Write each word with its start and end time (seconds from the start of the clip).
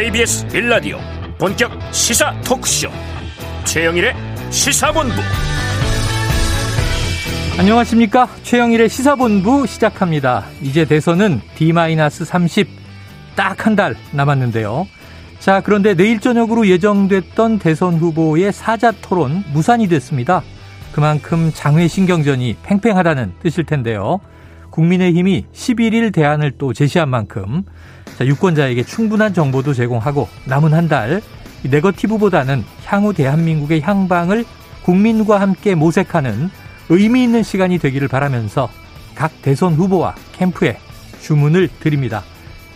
KBS 0.00 0.48
빌라디오 0.48 0.98
본격 1.36 1.70
시사 1.92 2.34
토크쇼. 2.40 2.88
최영일의 3.66 4.14
시사본부. 4.48 5.14
안녕하십니까? 7.58 8.26
최영일의 8.42 8.88
시사본부 8.88 9.66
시작합니다. 9.66 10.46
이제 10.62 10.86
대선은 10.86 11.42
D-30 11.54 12.66
딱 13.36 13.66
한 13.66 13.76
달 13.76 13.94
남았는데요. 14.12 14.88
자 15.38 15.60
그런데 15.60 15.92
내일 15.92 16.18
저녁으로 16.18 16.66
예정됐던 16.66 17.58
대선 17.58 17.96
후보의 17.96 18.54
사자 18.54 18.92
토론 18.92 19.44
무산이 19.52 19.86
됐습니다. 19.88 20.42
그만큼 20.92 21.50
장외 21.52 21.88
신경전이 21.88 22.56
팽팽하다는 22.62 23.34
뜻일 23.42 23.64
텐데요. 23.64 24.20
국민의힘이 24.70 25.44
11일 25.52 26.14
대안을 26.14 26.52
또 26.56 26.72
제시한 26.72 27.10
만큼 27.10 27.64
자, 28.20 28.26
유권자에게 28.26 28.84
충분한 28.84 29.32
정보도 29.32 29.72
제공하고 29.72 30.28
남은 30.44 30.74
한 30.74 30.88
달 30.88 31.22
네거티브보다는 31.62 32.64
향후 32.84 33.14
대한민국의 33.14 33.80
향방을 33.80 34.44
국민과 34.82 35.40
함께 35.40 35.74
모색하는 35.74 36.50
의미 36.90 37.22
있는 37.22 37.42
시간이 37.42 37.78
되기를 37.78 38.08
바라면서 38.08 38.68
각 39.14 39.30
대선 39.40 39.74
후보와 39.74 40.16
캠프에 40.32 40.76
주문을 41.22 41.70
드립니다. 41.80 42.22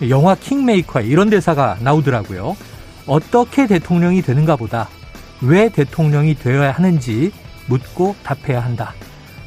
영화 0.09 0.35
킹메이커에 0.35 1.05
이런 1.05 1.29
대사가 1.29 1.77
나오더라고요. 1.81 2.57
어떻게 3.07 3.67
대통령이 3.67 4.23
되는가 4.23 4.57
보다 4.57 4.89
왜 5.43 5.69
대통령이 5.69 6.37
되어야 6.37 6.73
하는지 6.73 7.33
묻고 7.67 8.17
답해야 8.23 8.65
한다. 8.65 8.95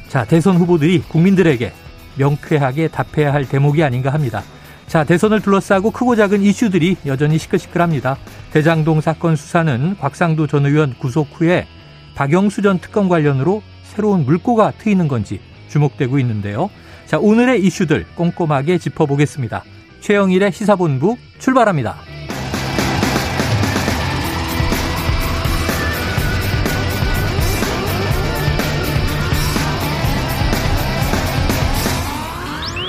자, 0.08 0.24
대선 0.24 0.58
후보들이 0.58 1.02
국민들에게 1.08 1.72
명쾌하게 2.16 2.86
답해야 2.88 3.32
할 3.32 3.48
대목이 3.48 3.82
아닌가 3.82 4.12
합니다. 4.12 4.44
자, 4.88 5.04
대선을 5.04 5.42
둘러싸고 5.42 5.90
크고 5.90 6.16
작은 6.16 6.42
이슈들이 6.42 6.96
여전히 7.04 7.36
시끌시끌합니다. 7.36 8.16
대장동 8.52 9.02
사건 9.02 9.36
수사는 9.36 9.96
곽상도 10.00 10.46
전 10.46 10.64
의원 10.64 10.94
구속 10.98 11.28
후에 11.34 11.66
박영수 12.14 12.62
전 12.62 12.78
특검 12.78 13.08
관련으로 13.08 13.62
새로운 13.82 14.24
물꼬가 14.24 14.72
트이는 14.78 15.06
건지 15.06 15.40
주목되고 15.68 16.18
있는데요. 16.20 16.70
자, 17.04 17.18
오늘의 17.18 17.62
이슈들 17.64 18.06
꼼꼼하게 18.14 18.78
짚어보겠습니다. 18.78 19.62
최영일의 20.00 20.52
시사본부 20.52 21.16
출발합니다. 21.38 22.17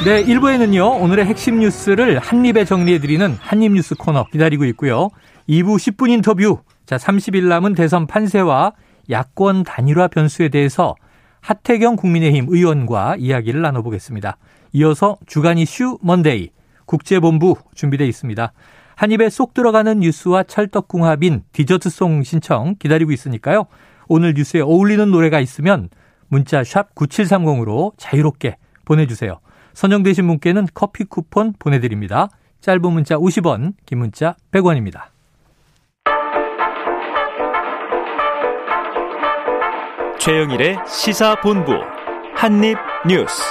네, 0.06 0.24
1부에는요, 0.24 1.02
오늘의 1.02 1.26
핵심 1.26 1.60
뉴스를 1.60 2.20
한입에 2.20 2.64
정리해드리는 2.64 3.36
한입 3.38 3.74
뉴스 3.74 3.96
코너 3.96 4.24
기다리고 4.32 4.64
있고요. 4.66 5.10
2부 5.50 5.76
10분 5.76 6.10
인터뷰, 6.10 6.60
자, 6.86 6.96
30일 6.96 7.50
남은 7.50 7.74
대선 7.74 8.08
판세와 8.08 8.72
야권 9.10 9.66
단일화 9.66 10.08
변수에 10.08 10.48
대해서 10.48 10.96
하태경 11.42 11.98
국민의힘 11.98 12.46
의원과 12.48 13.18
이야기를 13.20 13.62
나눠보겠습니다. 13.62 14.38
이어서 14.72 15.18
주간 15.28 15.58
이슈 15.58 15.98
Monday, 16.02 16.52
국제본부 16.86 17.56
준비되어 17.76 18.08
있습니다. 18.08 18.54
한 18.96 19.12
입에 19.12 19.30
쏙 19.30 19.54
들어가는 19.54 20.00
뉴스와 20.00 20.44
찰떡궁합인 20.44 21.44
디저트song 21.52 22.24
신청 22.24 22.76
기다리고 22.80 23.12
있으니까요. 23.12 23.66
오늘 24.08 24.34
뉴스에 24.34 24.62
어울리는 24.62 25.12
노래가 25.12 25.42
있으면 25.42 25.90
문자 26.30 26.64
샵 26.64 26.96
9730으로 26.96 27.92
자유롭게 27.98 28.56
보내주세요. 28.86 29.40
선정되신 29.74 30.28
분께는 30.28 30.68
커피 30.74 31.04
쿠폰 31.04 31.54
보내드립니다. 31.58 32.30
짧은 32.62 32.82
문자 32.92 33.16
50원, 33.16 33.74
긴 33.86 34.00
문자 34.00 34.36
100원입니다. 34.52 35.04
최영일의 40.20 40.78
시사본부 40.88 41.74
한입뉴스 42.36 43.44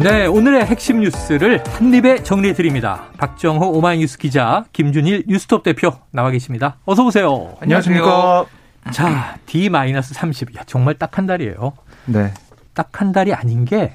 네, 0.00 0.26
오늘의 0.26 0.64
핵심 0.66 1.00
뉴스를 1.00 1.62
한입에 1.66 2.22
정리해 2.22 2.54
드립니다. 2.54 3.06
박정호 3.18 3.70
오마이뉴스 3.72 4.18
기자, 4.18 4.64
김준일 4.72 5.24
뉴스톱 5.26 5.64
대표 5.64 5.92
나와 6.12 6.30
계십니다. 6.30 6.76
어서 6.84 7.04
오세요. 7.04 7.56
안녕하십니까. 7.60 8.46
자, 8.92 9.36
D-30. 9.46 10.56
야, 10.56 10.62
정말 10.66 10.94
딱 10.94 11.18
한 11.18 11.26
달이에요. 11.26 11.72
네. 12.06 12.32
딱 12.78 13.00
한 13.00 13.10
달이 13.10 13.34
아닌 13.34 13.64
게 13.64 13.94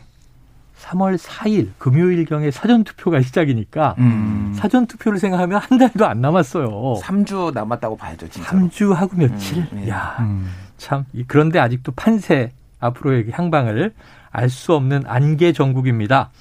3월 0.82 1.18
4일 1.18 1.70
금요일경에 1.78 2.52
사전투표가 2.52 3.22
시작이니까 3.22 3.96
음. 4.00 4.52
사전투표를 4.58 5.20
생각하면 5.20 5.60
한 5.62 5.78
달도 5.78 6.06
안 6.06 6.20
남았어요. 6.20 6.68
3주 7.02 7.54
남았다고 7.54 7.96
봐야죠, 7.96 8.28
진짜. 8.28 8.50
3주 8.50 8.92
하고 8.94 9.16
며칠? 9.16 9.60
음, 9.60 9.68
네. 9.72 9.90
야 9.90 10.18
음. 10.20 10.52
참. 10.78 11.06
이- 11.14 11.24
그런데 11.26 11.60
아직도 11.60 11.94
판세 11.94 12.52
앞으로의 12.82 13.28
향방을 13.32 13.94
알 14.32 14.50
수 14.50 14.74
없는 14.74 15.04
안개 15.06 15.54
정국입니다. 15.54 16.32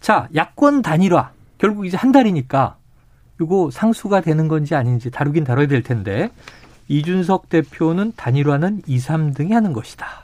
자, 0.00 0.28
야권 0.34 0.82
단일화. 0.82 1.30
결국 1.58 1.86
이제 1.86 1.96
한 1.96 2.12
달이니까 2.12 2.76
이거 3.40 3.70
상수가 3.72 4.20
되는 4.20 4.46
건지 4.46 4.76
아닌지 4.76 5.10
다루긴 5.10 5.42
다뤄야 5.42 5.66
될 5.66 5.82
텐데 5.82 6.30
이준석 6.86 7.48
대표는 7.48 8.12
단일화는 8.14 8.82
2, 8.86 8.98
3등이 8.98 9.50
하는 9.52 9.72
것이다. 9.72 10.23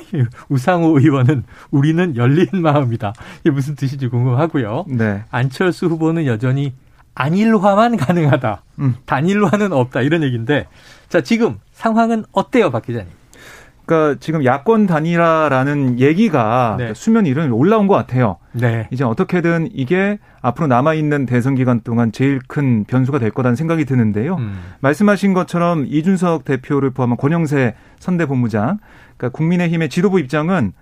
우상호 0.48 0.98
의원은 0.98 1.44
우리는 1.70 2.16
열린 2.16 2.46
마음이다. 2.52 3.12
이게 3.40 3.50
무슨 3.50 3.74
뜻인지 3.74 4.08
궁금하고요. 4.08 4.86
네. 4.88 5.24
안철수 5.30 5.86
후보는 5.86 6.26
여전히 6.26 6.74
안일화만 7.14 7.96
가능하다. 7.96 8.62
음. 8.78 8.96
단일화는 9.06 9.72
없다. 9.72 10.00
이런 10.00 10.22
얘기인데. 10.22 10.66
자, 11.08 11.20
지금 11.20 11.58
상황은 11.72 12.24
어때요, 12.32 12.70
박 12.70 12.84
기자님? 12.84 13.08
그러니까 13.92 14.16
지금 14.20 14.44
야권 14.44 14.86
단일화라는 14.86 16.00
얘기가 16.00 16.76
네. 16.78 16.94
수면 16.94 17.26
위로 17.26 17.54
올라온 17.54 17.86
것 17.86 17.94
같아요. 17.94 18.38
네. 18.52 18.88
이제 18.90 19.04
어떻게든 19.04 19.68
이게 19.74 20.18
앞으로 20.40 20.66
남아 20.66 20.94
있는 20.94 21.26
대선 21.26 21.54
기간 21.54 21.80
동안 21.80 22.10
제일 22.10 22.40
큰 22.48 22.84
변수가 22.84 23.18
될 23.18 23.30
거라는 23.30 23.54
생각이 23.54 23.84
드는데요. 23.84 24.36
음. 24.36 24.54
말씀하신 24.80 25.34
것처럼 25.34 25.84
이준석 25.86 26.46
대표를 26.46 26.90
포함한 26.90 27.18
권영세 27.18 27.74
선대본부장, 27.98 28.78
그러니까 29.18 29.36
국민의힘의 29.36 29.90
지도부 29.90 30.18
입장은 30.18 30.72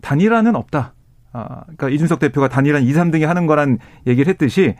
단일화는 0.00 0.56
없다. 0.56 0.94
아, 1.32 1.62
그러니까 1.64 1.90
이준석 1.90 2.18
대표가 2.18 2.48
단일화 2.48 2.78
2, 2.78 2.92
3등이 2.92 3.26
하는 3.26 3.46
거란 3.46 3.78
얘기를 4.06 4.30
했듯이 4.30 4.74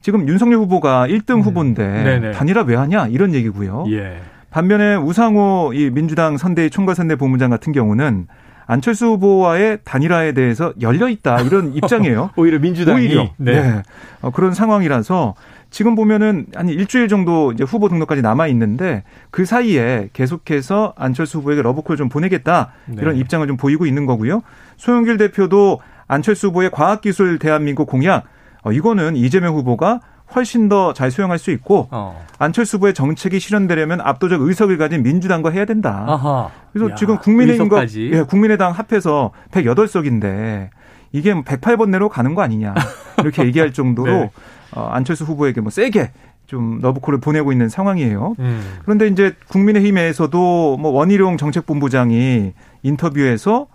지금 0.00 0.28
윤석열 0.28 0.58
후보가 0.60 1.06
1등 1.08 1.42
후보인데 1.42 1.84
음. 1.84 2.04
네네. 2.04 2.30
단일화 2.32 2.62
왜 2.62 2.76
하냐 2.76 3.08
이런 3.08 3.34
얘기고요. 3.34 3.84
예. 3.90 4.20
반면에 4.50 4.96
우상호 4.96 5.72
이 5.74 5.90
민주당 5.90 6.36
선대위 6.36 6.70
총괄선대 6.70 7.16
본부장 7.16 7.50
같은 7.50 7.72
경우는 7.72 8.26
안철수 8.66 9.06
후보와의 9.06 9.78
단일화에 9.84 10.32
대해서 10.32 10.72
열려 10.80 11.08
있다 11.08 11.40
이런 11.42 11.74
입장이에요. 11.74 12.30
오히려 12.36 12.58
민주당이 12.58 13.00
오히려 13.00 13.30
네. 13.36 13.60
네. 13.60 13.82
어, 14.22 14.30
그런 14.30 14.54
상황이라서 14.54 15.34
지금 15.70 15.94
보면은 15.94 16.46
한 16.54 16.68
일주일 16.68 17.08
정도 17.08 17.52
이제 17.52 17.64
후보 17.64 17.88
등록까지 17.88 18.22
남아 18.22 18.46
있는데 18.48 19.04
그 19.30 19.44
사이에 19.44 20.08
계속해서 20.12 20.94
안철수 20.96 21.38
후보에게 21.38 21.62
러브콜 21.62 21.96
좀 21.96 22.08
보내겠다 22.08 22.72
네. 22.86 22.96
이런 23.00 23.16
입장을 23.16 23.46
좀 23.46 23.56
보이고 23.56 23.86
있는 23.86 24.06
거고요. 24.06 24.42
소영길 24.76 25.16
대표도 25.18 25.80
안철수 26.08 26.48
후보의 26.48 26.70
과학기술 26.70 27.38
대한민국 27.38 27.86
공약 27.86 28.24
어, 28.62 28.72
이거는 28.72 29.16
이재명 29.16 29.54
후보가 29.54 30.00
훨씬 30.34 30.68
더 30.68 30.92
잘 30.92 31.10
수용할 31.10 31.38
수 31.38 31.50
있고 31.52 31.88
어. 31.90 32.24
안철수 32.38 32.76
후보의 32.76 32.94
정책이 32.94 33.38
실현되려면 33.40 34.00
압도적 34.00 34.40
의석을 34.42 34.76
가진 34.78 35.02
민주당과 35.02 35.50
해야 35.50 35.64
된다. 35.64 36.04
아하. 36.08 36.50
그래서 36.72 36.90
야, 36.90 36.94
지금 36.94 37.18
국민의힘과 37.18 37.82
의석까지. 37.82 38.10
예, 38.12 38.22
국민의당 38.22 38.72
합해서 38.72 39.30
108석인데 39.52 40.68
이게 41.12 41.32
뭐 41.34 41.42
108번 41.44 41.90
내로 41.90 42.08
가는 42.08 42.34
거 42.34 42.42
아니냐 42.42 42.74
이렇게 43.18 43.44
얘기할 43.46 43.72
정도로 43.72 44.12
네. 44.12 44.30
어, 44.72 44.88
안철수 44.92 45.24
후보에게 45.24 45.60
뭐 45.60 45.70
세게 45.70 46.10
좀 46.46 46.78
러브콜을 46.80 47.18
보내고 47.20 47.50
있는 47.52 47.68
상황이에요. 47.68 48.34
음. 48.38 48.78
그런데 48.82 49.08
이제 49.08 49.34
국민의힘에서도 49.48 50.76
뭐 50.76 50.90
원희룡 50.92 51.36
정책본부장이 51.38 52.52
인터뷰에서 52.82 53.66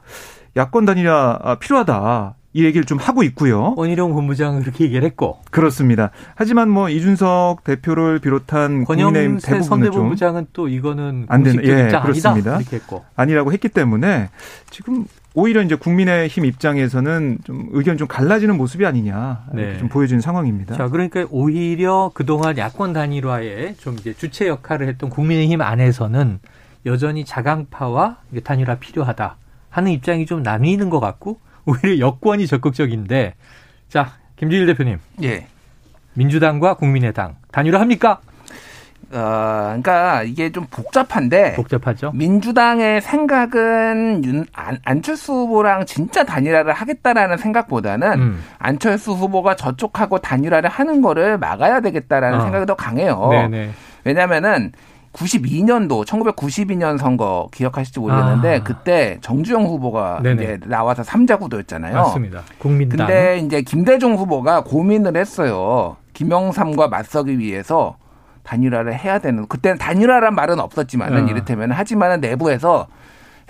야권 0.56 0.86
단일화 0.86 1.39
아, 1.42 1.56
필요하다 1.56 2.36
이 2.53 2.65
얘기를 2.65 2.83
좀 2.83 2.98
하고 2.98 3.24
있고요. 3.24 3.74
원희룡 3.77 4.12
본부장은 4.12 4.62
그렇게 4.62 4.83
얘기를 4.83 5.03
했고 5.06 5.39
그렇습니다. 5.51 6.12
하지만 6.36 6.69
뭐 6.69 6.89
이준석 6.89 7.63
대표를 7.63 8.19
비롯한 8.19 8.83
권영세 8.83 9.19
대부분은 9.21 9.62
선대본부장은 9.63 10.48
또 10.51 10.68
이거는 10.68 11.27
안 11.30 11.44
되는- 11.44 11.59
예, 11.63 11.86
입장 11.86 12.01
아니다 12.01 12.01
그렇습니다. 12.01 12.57
이렇게 12.57 12.75
했고 12.75 13.06
아니라고 13.15 13.53
했기 13.53 13.69
때문에 13.69 14.30
지금 14.69 15.06
오히려 15.33 15.62
이제 15.62 15.75
국민의힘 15.75 16.44
입장에서는 16.44 17.38
좀 17.45 17.69
의견 17.71 17.95
좀 17.98 18.06
갈라지는 18.09 18.57
모습이 18.57 18.86
아니냐 18.86 19.45
이렇게 19.53 19.71
네. 19.74 19.77
좀 19.77 19.88
보여지는 19.88 20.19
상황입니다. 20.19 20.75
자 20.75 20.89
그러니까 20.89 21.25
오히려 21.30 22.12
그동안 22.13 22.57
야권 22.57 22.92
단일화에 22.92 23.75
좀 23.75 23.95
이제 23.98 24.13
주체 24.13 24.50
역할을 24.50 24.89
했던 24.89 25.09
국민의힘 25.09 25.62
안에서는 25.62 26.39
여전히 26.86 27.24
자강파와 27.24 28.18
단일화 28.44 28.75
필요하다 28.75 29.38
하는 29.69 29.92
입장이 29.94 30.25
좀 30.25 30.44
나뉘는 30.44 30.89
것 30.89 31.00
같고 31.00 31.39
오히려 31.66 32.00
여권이 32.00 32.48
적극적인데 32.48 33.36
자 33.90 34.13
김준일 34.36 34.66
대표님 34.68 35.00
예. 35.24 35.48
민주당과 36.13 36.75
국민의당 36.75 37.36
단일화합니까? 37.52 38.19
어, 39.13 39.66
그러니까 39.81 40.24
이게 40.24 40.52
좀 40.52 40.66
복잡한데 40.72 41.56
복잡하죠. 41.56 42.12
민주당의 42.13 43.02
생각은 43.02 44.24
윤, 44.24 44.46
안, 44.54 44.78
안철수 44.86 45.34
후보랑 45.34 45.86
진짜 45.86 46.24
단일화를 46.24 46.72
하겠다라는 46.72 47.38
생각보다는 47.38 48.22
음. 48.22 48.44
안철수 48.58 49.12
후보가 49.12 49.56
저쪽하고 49.58 50.19
단일화를 50.19 50.69
하는 50.69 51.02
거를 51.02 51.38
막아야 51.38 51.81
되겠다라는 51.81 52.40
어. 52.40 52.42
생각이 52.42 52.66
더 52.66 52.75
강해요. 52.75 53.28
네네. 53.31 53.72
왜냐면은 54.06 54.72
92년도 55.13 56.06
1992년 56.06 56.98
선거 56.98 57.50
기억하실지 57.54 58.00
모르겠는데 58.00 58.58
아. 58.58 58.63
그때 58.63 59.18
정주영 59.22 59.66
후보가 59.66 60.22
네네. 60.24 60.44
이제 60.44 60.60
나와서 60.66 61.04
삼자 61.04 61.38
구도였잖아요. 61.38 61.96
맞습니다. 61.96 62.44
국민당. 62.58 63.08
근데 63.08 63.40
이제 63.40 63.62
김대중 63.62 64.16
후보가 64.16 64.63
고민을 64.63 65.18
했어요. 65.18 65.98
김영삼과 66.13 66.88
맞서기 66.88 67.40
위해서 67.40 67.98
단일화를 68.44 68.98
해야 68.98 69.19
되는 69.19 69.48
그때는 69.48 69.78
단일화란 69.78 70.34
말은 70.34 70.60
없었지만은 70.60 71.25
어. 71.25 71.28
이를테면 71.28 71.72
하지만은 71.72 72.22
내부에서 72.22 72.88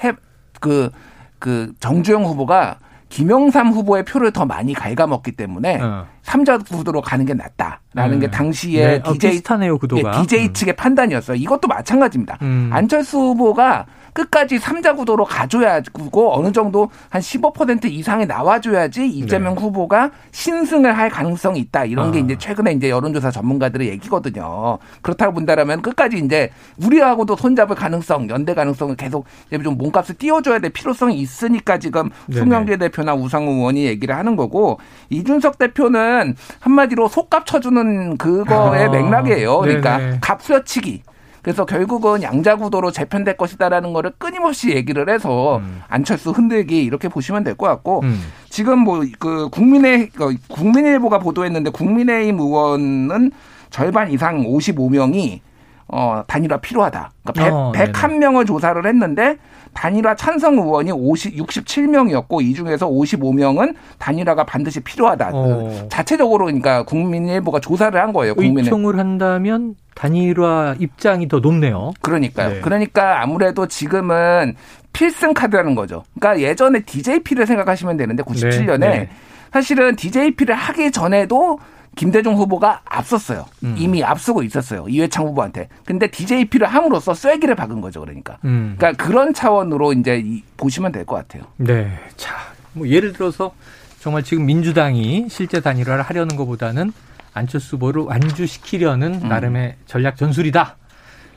해그 0.03 0.91
그 1.39 1.73
정주영 1.79 2.25
후보가 2.25 2.77
김영삼 3.09 3.71
후보의 3.71 4.05
표를 4.05 4.31
더 4.31 4.45
많이 4.45 4.73
갉아먹기 4.73 5.33
때문에 5.33 5.79
어. 5.81 6.07
삼자 6.23 6.57
구도로 6.59 7.01
가는 7.01 7.25
게 7.25 7.33
낫다라는 7.33 8.17
음. 8.17 8.19
게 8.19 8.29
당시에 8.29 8.87
네, 8.87 9.01
어, 9.03 9.13
DJ 9.13 9.31
비슷하네요 9.31 9.77
구도가. 9.77 10.17
예, 10.17 10.21
DJ 10.21 10.47
음. 10.47 10.53
측의 10.53 10.75
판단이었어요. 10.75 11.37
이것도 11.37 11.67
마찬가지입니다. 11.67 12.37
음. 12.41 12.69
안철수 12.71 13.17
후보가 13.17 13.85
끝까지 14.13 14.59
삼자 14.59 14.93
구도로 14.93 15.23
가줘야 15.25 15.81
고 16.11 16.37
어느 16.37 16.51
정도 16.51 16.89
한 17.09 17.21
15% 17.21 17.85
이상이 17.85 18.25
나와줘야지 18.25 19.07
이재명 19.07 19.55
후보가 19.55 20.11
신승을 20.31 20.97
할 20.97 21.09
가능성이 21.09 21.59
있다. 21.61 21.85
이런 21.85 22.11
게 22.11 22.17
네. 22.19 22.23
아. 22.23 22.25
이제 22.25 22.37
최근에 22.37 22.73
이제 22.73 22.89
여론조사 22.89 23.31
전문가들의 23.31 23.87
얘기거든요. 23.89 24.77
그렇다고 25.01 25.33
본다라면 25.33 25.81
끝까지 25.81 26.17
이제 26.17 26.49
우리하고도 26.83 27.35
손잡을 27.35 27.75
가능성, 27.75 28.29
연대 28.29 28.53
가능성을 28.53 28.95
계속 28.95 29.25
좀 29.63 29.77
몸값을 29.77 30.15
띄워줘야 30.15 30.59
될 30.59 30.71
필요성이 30.71 31.19
있으니까 31.19 31.77
지금 31.77 32.09
네네. 32.27 32.41
송영길 32.41 32.77
대표나 32.79 33.13
우상호 33.13 33.51
의원이 33.51 33.85
얘기를 33.85 34.15
하는 34.15 34.35
거고 34.35 34.79
이준석 35.09 35.57
대표는 35.57 36.10
한마디로 36.59 37.07
속값 37.07 37.45
쳐주는 37.45 38.17
그거의 38.17 38.85
아, 38.85 38.89
맥락이에요. 38.89 39.59
그러니까 39.59 39.97
네네. 39.97 40.17
값 40.21 40.39
후려치기. 40.43 41.03
그래서 41.41 41.65
결국은 41.65 42.21
양자구도로 42.21 42.91
재편될 42.91 43.35
것이다라는 43.35 43.93
거를 43.93 44.11
끊임없이 44.19 44.69
얘기를 44.75 45.09
해서 45.09 45.57
음. 45.57 45.81
안철수 45.89 46.29
흔들기 46.29 46.83
이렇게 46.83 47.07
보시면 47.09 47.43
될 47.43 47.55
것 47.55 47.65
같고 47.65 48.01
음. 48.03 48.21
지금 48.49 48.79
뭐 48.79 49.01
그 49.19 49.49
국민의 49.49 50.09
그 50.09 50.35
국민일보가 50.49 51.17
보도했는데 51.17 51.71
국민의힘 51.71 52.39
의원은 52.39 53.31
절반 53.71 54.11
이상 54.11 54.43
55명이 54.43 55.39
어 55.87 56.23
단일화 56.27 56.57
필요하다. 56.57 57.11
그러니까 57.25 57.55
어, 57.57 57.71
100, 57.71 57.91
101명을 57.91 58.45
조사를 58.45 58.85
했는데 58.85 59.37
단일화 59.73 60.15
찬성 60.15 60.55
의원이 60.57 60.91
50 60.91 61.37
67명이었고 61.37 62.41
이 62.41 62.53
중에서 62.53 62.89
55명은 62.89 63.75
단일화가 63.97 64.43
반드시 64.45 64.79
필요하다. 64.81 65.31
어. 65.33 65.87
자체적으로 65.89 66.45
그러니까 66.45 66.83
국민일보가 66.83 67.59
조사를 67.59 67.99
한 67.99 68.13
거예요. 68.13 68.35
국민의 68.35 68.63
의총을 68.63 68.99
한다면 68.99 69.75
단일화 69.95 70.75
입장이 70.79 71.27
더 71.27 71.39
높네요. 71.39 71.93
그러니까요. 72.01 72.55
네. 72.55 72.61
그러니까 72.61 73.21
아무래도 73.21 73.67
지금은 73.67 74.55
필승 74.93 75.33
카드라는 75.33 75.75
거죠. 75.75 76.03
그러니까 76.19 76.47
예전에 76.47 76.81
DJP를 76.81 77.45
생각하시면 77.45 77.97
되는데 77.97 78.23
97년에 78.23 78.79
네, 78.79 78.87
네. 78.89 79.09
사실은 79.53 79.95
DJP를 79.95 80.55
하기 80.55 80.91
전에도 80.91 81.59
김대중 81.95 82.35
후보가 82.35 82.81
앞섰어요. 82.85 83.45
음. 83.63 83.75
이미 83.77 84.03
앞서고 84.03 84.43
있었어요. 84.43 84.85
이회창 84.87 85.25
후보한테. 85.25 85.67
근데 85.85 86.09
DJP를 86.09 86.67
함으로써 86.67 87.13
쐐기를 87.13 87.55
박은 87.55 87.81
거죠. 87.81 87.99
그러니까. 87.99 88.37
음. 88.45 88.75
그러니까 88.77 89.03
그런 89.03 89.33
차원으로 89.33 89.93
이제 89.93 90.21
이- 90.23 90.43
보시면 90.57 90.91
될 90.93 91.05
것 91.05 91.15
같아요. 91.15 91.43
네. 91.57 91.91
자, 92.15 92.33
뭐 92.73 92.87
예를 92.87 93.11
들어서 93.13 93.53
정말 93.99 94.23
지금 94.23 94.45
민주당이 94.45 95.27
실제 95.29 95.59
단일화를 95.59 96.03
하려는 96.03 96.35
것보다는 96.37 96.93
안철수 97.33 97.75
후보를 97.75 98.03
완주시키려는 98.03 99.21
음. 99.23 99.27
나름의 99.29 99.75
전략 99.85 100.15
전술이다. 100.17 100.77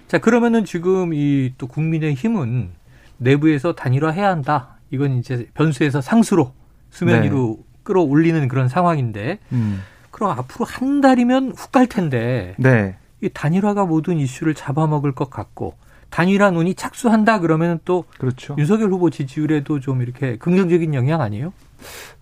자, 0.08 0.18
그러면은 0.18 0.64
지금 0.64 1.12
이 1.14 1.52
또 1.58 1.66
국민의 1.66 2.14
힘은 2.14 2.70
내부에서 3.18 3.74
단일화해야 3.74 4.28
한다. 4.28 4.76
이건 4.90 5.18
이제 5.18 5.48
변수에서 5.54 6.00
상수로 6.00 6.52
수면 6.90 7.20
네. 7.20 7.26
위로 7.26 7.58
끌어올리는 7.82 8.46
그런 8.48 8.68
상황인데 8.68 9.38
음. 9.52 9.82
그럼 10.14 10.30
앞으로 10.30 10.64
한 10.64 11.00
달이면 11.00 11.54
훅 11.56 11.72
갈 11.72 11.88
텐데 11.88 12.54
네. 12.56 12.94
이 13.20 13.28
단일화가 13.28 13.84
모든 13.84 14.18
이슈를 14.18 14.54
잡아먹을 14.54 15.12
것 15.12 15.28
같고 15.28 15.74
단일화 16.10 16.52
논의 16.52 16.76
착수한다 16.76 17.40
그러면 17.40 17.80
또 17.84 18.04
그렇죠. 18.18 18.54
윤석열 18.56 18.90
후보 18.92 19.10
지지율에도 19.10 19.80
좀 19.80 20.02
이렇게 20.02 20.36
긍정적인 20.36 20.94
영향 20.94 21.20
아니에요? 21.20 21.52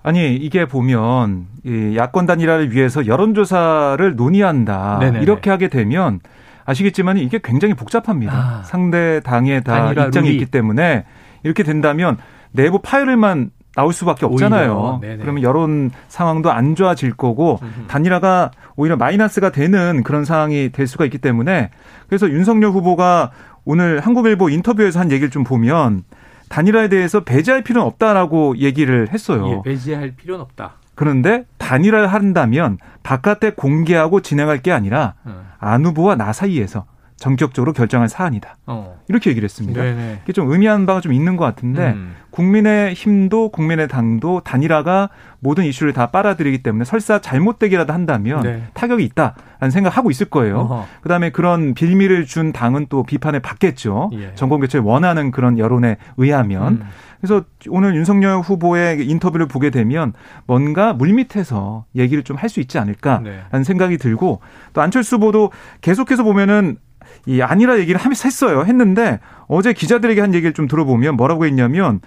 아니 0.03 0.35
이게 0.35 0.65
보면 0.65 1.47
이 1.67 1.95
야권 1.99 2.25
단일화를 2.25 2.73
위해서 2.73 3.07
여론조사를 3.07 4.17
논의한다 4.17 4.97
네네네. 5.01 5.23
이렇게 5.23 5.51
하게 5.51 5.69
되면 5.69 6.21
아시겠지만 6.65 7.19
이게 7.19 7.41
굉장히 7.45 7.75
복잡합니다. 7.75 8.33
아. 8.33 8.63
상대 8.65 9.21
당에 9.21 9.61
다 9.61 9.93
입장이 9.93 10.29
룰이. 10.29 10.33
있기 10.39 10.47
때문에 10.47 11.05
이렇게 11.43 11.63
된다면 11.63 12.17
내부 12.53 12.81
파열을만 12.81 13.51
나올 13.75 13.93
수밖에. 13.93 14.27
없잖아요. 14.27 15.01
그러면 15.21 15.43
여론 15.43 15.91
상황도 16.09 16.51
안 16.51 16.75
좋아질 16.75 17.15
거고 17.15 17.59
음흠. 17.63 17.87
단일화가 17.89 18.51
오히려 18.77 18.97
마이너스가 18.97 19.51
되는 19.51 20.03
그런 20.03 20.25
상황이 20.25 20.71
될 20.71 20.87
수가 20.87 21.05
있기 21.07 21.19
때문에 21.19 21.71
그래서 22.09 22.29
윤석열 22.29 22.71
후보가 22.71 23.31
오늘 23.65 24.01
한국일보 24.01 24.51
인터뷰에서 24.51 25.01
한 25.01 25.11
얘기를 25.11 25.31
좀 25.31 25.45
보면 25.45 26.05
단일화에 26.49 26.89
대해서 26.89 27.21
배제할 27.21 27.63
필요는 27.63 27.87
없다라고 27.87 28.59
얘기를 28.59 29.09
했어요. 29.11 29.49
예, 29.49 29.71
배제할 29.71 30.15
필요는 30.17 30.43
없다. 30.43 30.73
그런데 30.95 31.47
단일화를 31.57 32.09
한다면 32.09 32.77
바깥에 33.03 33.53
공개하고 33.53 34.21
진행할 34.21 34.59
게 34.59 34.71
아니라 34.73 35.15
어. 35.25 35.43
안 35.59 35.87
후보와 35.87 36.17
나 36.17 36.33
사이에서 36.35 36.85
전격적으로 37.23 37.73
결정할 37.73 38.09
사안이다. 38.09 38.57
어. 38.67 38.99
이렇게 39.09 39.31
얘기를 39.31 39.45
했습니다. 39.47 39.81
네네. 39.81 40.21
이게 40.25 40.33
좀 40.33 40.51
의미하는 40.51 40.87
바가 40.87 41.01
좀 41.01 41.13
있는 41.13 41.37
것 41.37 41.45
같은데 41.45 41.93
음. 41.93 42.17
국민의 42.31 42.95
힘도 42.95 43.49
국민의 43.51 43.87
당도 43.87 44.41
단일화가 44.41 45.11
모든 45.39 45.65
이슈를 45.65 45.93
다 45.93 46.07
빨아들이기 46.07 46.63
때문에 46.65 46.85
설사 46.85 47.21
잘못되기라도 47.21 47.93
한다면 47.93 48.43
네. 48.43 48.65
타격이 48.75 49.05
있다라는 49.05 49.71
생각하고 49.71 50.11
있을 50.11 50.27
거예요. 50.31 50.59
어허. 50.61 50.87
그다음에 51.03 51.31
그런 51.31 51.75
빌미를 51.75 52.27
준 52.27 52.53
당은 52.53 52.87
또 52.89 53.05
비판을 53.05 53.39
받겠죠. 53.41 54.11
예. 54.15 54.33
정권 54.35 54.59
교체를 54.61 54.85
원하는 54.85 55.31
그런 55.31 55.59
여론에 55.59 55.99
의하면 56.17 56.73
음. 56.73 56.83
그래서 57.21 57.45
오늘 57.69 57.95
윤석열 57.95 58.41
후보의 58.41 59.07
인터뷰를 59.07 59.47
보게 59.47 59.71
되면 59.71 60.13
뭔가 60.47 60.93
물밑에서 60.93 61.85
얘기를 61.95 62.25
좀 62.25 62.37
할 62.37 62.49
수 62.49 62.59
있지 62.59 62.79
않을까라는 62.79 63.45
네. 63.53 63.63
생각이 63.63 63.97
들고 63.99 64.41
또 64.73 64.81
안철수 64.81 65.17
후보도 65.17 65.53
계속해서 65.83 66.25
보면은 66.25 66.79
이 67.27 67.41
아니라 67.43 67.79
얘기를 67.79 68.01
하면서 68.01 68.23
했어요. 68.27 68.65
했는데 68.65 69.21
어제 69.49 69.73
기자들에게 69.73 70.21
한 70.21 70.35
얘기를 70.35 70.53
좀 70.53 70.67
들어보면 70.69 71.17
뭐라고 71.17 71.47
했냐면 71.47 72.01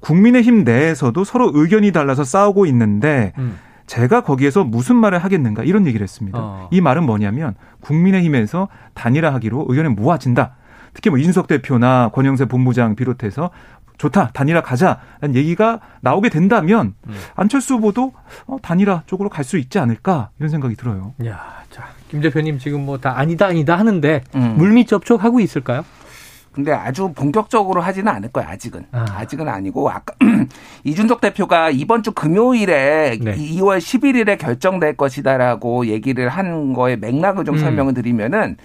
국민의힘 0.00 0.64
내에서도 0.64 1.22
서로 1.24 1.50
의견이 1.54 1.92
달라서 1.92 2.24
싸우고 2.24 2.66
있는데 2.66 3.32
음. 3.38 3.58
제가 3.86 4.22
거기에서 4.22 4.64
무슨 4.64 4.96
말을 4.96 5.18
하겠는가 5.18 5.64
이런 5.64 5.86
얘기를 5.86 6.04
했습니다. 6.04 6.38
어. 6.40 6.68
이 6.70 6.80
말은 6.80 7.04
뭐냐면 7.04 7.54
국민의힘에서 7.80 8.68
단일화하기로 8.94 9.66
의견이 9.68 9.88
모아진다. 9.90 10.54
특히 10.94 11.10
뭐 11.10 11.18
이준석 11.18 11.46
대표나 11.48 12.10
권영세 12.12 12.46
본부장 12.46 12.94
비롯해서 12.96 13.50
좋다 13.98 14.30
단일화 14.32 14.62
가자라는 14.62 15.34
얘기가 15.34 15.80
나오게 16.00 16.30
된다면 16.30 16.94
음. 17.06 17.14
안철수 17.36 17.74
후보도 17.74 18.12
어, 18.46 18.56
단일화 18.62 19.02
쪽으로 19.06 19.28
갈 19.28 19.44
수 19.44 19.58
있지 19.58 19.78
않을까 19.78 20.30
이런 20.38 20.48
생각이 20.48 20.74
들어요. 20.76 21.12
야, 21.26 21.62
자, 21.70 21.84
김 22.10 22.20
대표님 22.20 22.58
지금 22.58 22.84
뭐 22.84 22.98
다 22.98 23.18
아니다 23.18 23.46
아니다 23.46 23.78
하는데 23.78 24.20
음. 24.34 24.54
물밑 24.58 24.88
접촉하고 24.88 25.40
있을까요? 25.40 25.84
근데 26.52 26.72
아주 26.72 27.12
본격적으로 27.14 27.80
하지는 27.80 28.08
않을 28.12 28.30
거예요. 28.32 28.48
아직은 28.50 28.84
아. 28.90 29.04
아. 29.08 29.24
직은 29.24 29.48
아니고 29.48 29.88
아까 29.88 30.14
이준석 30.82 31.20
대표가 31.20 31.70
이번 31.70 32.02
주 32.02 32.10
금요일에 32.10 33.18
네. 33.20 33.36
2월 33.36 33.78
11일에 33.78 34.36
결정될 34.36 34.96
것이다라고 34.96 35.86
얘기를 35.86 36.28
한 36.28 36.72
거에 36.72 36.96
맥락을 36.96 37.44
좀 37.44 37.54
음. 37.54 37.60
설명을 37.60 37.94
드리면은 37.94 38.56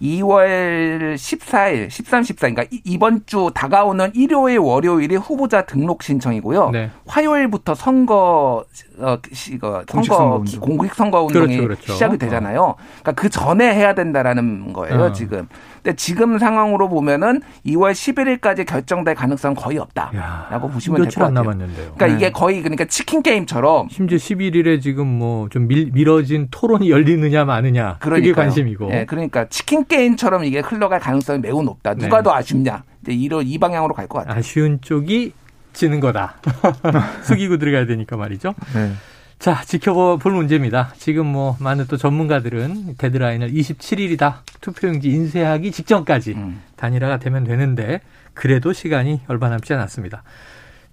2월 0.00 1.14
14일, 1.14 1.90
13, 1.90 2.22
14, 2.22 2.48
그러니까 2.48 2.64
이번 2.84 3.22
주 3.26 3.50
다가오는 3.54 4.12
일요일, 4.14 4.58
월요일이 4.58 5.16
후보자 5.16 5.62
등록 5.62 6.02
신청이고요. 6.02 6.70
네. 6.70 6.90
화요일부터 7.06 7.74
선거 7.74 8.64
어, 8.98 9.18
시, 9.32 9.58
어, 9.62 9.82
선거 9.88 10.44
공식 10.60 10.94
선거 10.94 11.22
운동이 11.22 11.56
그렇죠, 11.56 11.62
그렇죠. 11.62 11.92
시작이 11.92 12.18
되잖아요. 12.18 12.74
그러니까 13.02 13.12
그 13.12 13.28
전에 13.28 13.74
해야 13.74 13.94
된다라는 13.94 14.72
거예요, 14.72 15.04
어. 15.04 15.12
지금. 15.12 15.48
근데 15.82 15.96
지금 15.96 16.38
상황으로 16.38 16.88
보면은 16.88 17.40
2월 17.66 17.92
11일까지 17.92 18.66
결정될 18.66 19.14
가능성 19.14 19.50
은 19.50 19.54
거의 19.56 19.78
없다라고 19.78 20.16
야, 20.18 20.58
보시면 20.60 21.02
될 21.02 21.06
것 21.10 21.14
같아요. 21.20 21.30
남았는데요. 21.34 21.92
그러니까 21.94 22.06
네. 22.06 22.14
이게 22.14 22.30
거의 22.32 22.60
그러니까 22.62 22.84
치킨 22.86 23.22
게임처럼 23.22 23.88
심지어 23.90 24.18
11일에 24.18 24.80
지금 24.82 25.06
뭐 25.06 25.48
좀 25.50 25.66
미뤄진 25.68 26.48
토론이 26.50 26.90
열리느냐 26.90 27.44
마느냐 27.44 27.96
그러니까요. 28.00 28.32
그게 28.32 28.32
관심이고. 28.32 28.88
네, 28.88 29.04
그러니까 29.06 29.46
치킨 29.48 29.84
게임처럼 29.86 30.44
이게 30.44 30.60
흘러갈 30.60 31.00
가능성이 31.00 31.38
매우 31.40 31.62
높다. 31.62 31.94
누가 31.94 32.18
네. 32.18 32.22
더 32.22 32.34
아쉽냐? 32.34 32.82
이제 33.02 33.12
이런 33.12 33.46
이 33.46 33.56
방향으로 33.58 33.94
갈 33.94 34.06
것 34.08 34.18
같아요. 34.18 34.38
아쉬운 34.38 34.80
쪽이 34.80 35.32
지는 35.72 36.00
거다. 36.00 36.34
숙이고 37.22 37.56
들어가야 37.58 37.86
되니까 37.86 38.16
말이죠. 38.16 38.54
네. 38.74 38.92
자, 39.38 39.62
지켜볼 39.64 40.32
문제입니다. 40.32 40.92
지금 40.98 41.26
뭐 41.26 41.56
많은 41.60 41.86
또 41.86 41.96
전문가들은 41.96 42.96
데드라인을 42.98 43.52
27일이다. 43.52 44.38
투표용지 44.60 45.10
인쇄하기 45.10 45.70
직전까지 45.70 46.32
음. 46.32 46.60
단일화가 46.76 47.18
되면 47.18 47.44
되는데 47.44 48.00
그래도 48.34 48.72
시간이 48.72 49.20
얼마 49.28 49.48
남지 49.48 49.72
않았습니다. 49.72 50.24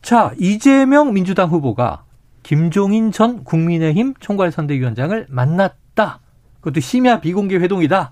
자, 0.03 0.31
이재명 0.37 1.13
민주당 1.13 1.49
후보가 1.49 2.03
김종인 2.43 3.11
전 3.11 3.43
국민의힘 3.43 4.13
총괄선대위원장을 4.19 5.25
만났다. 5.29 6.19
그것도 6.59 6.81
심야 6.81 7.21
비공개 7.21 7.55
회동이다. 7.55 8.11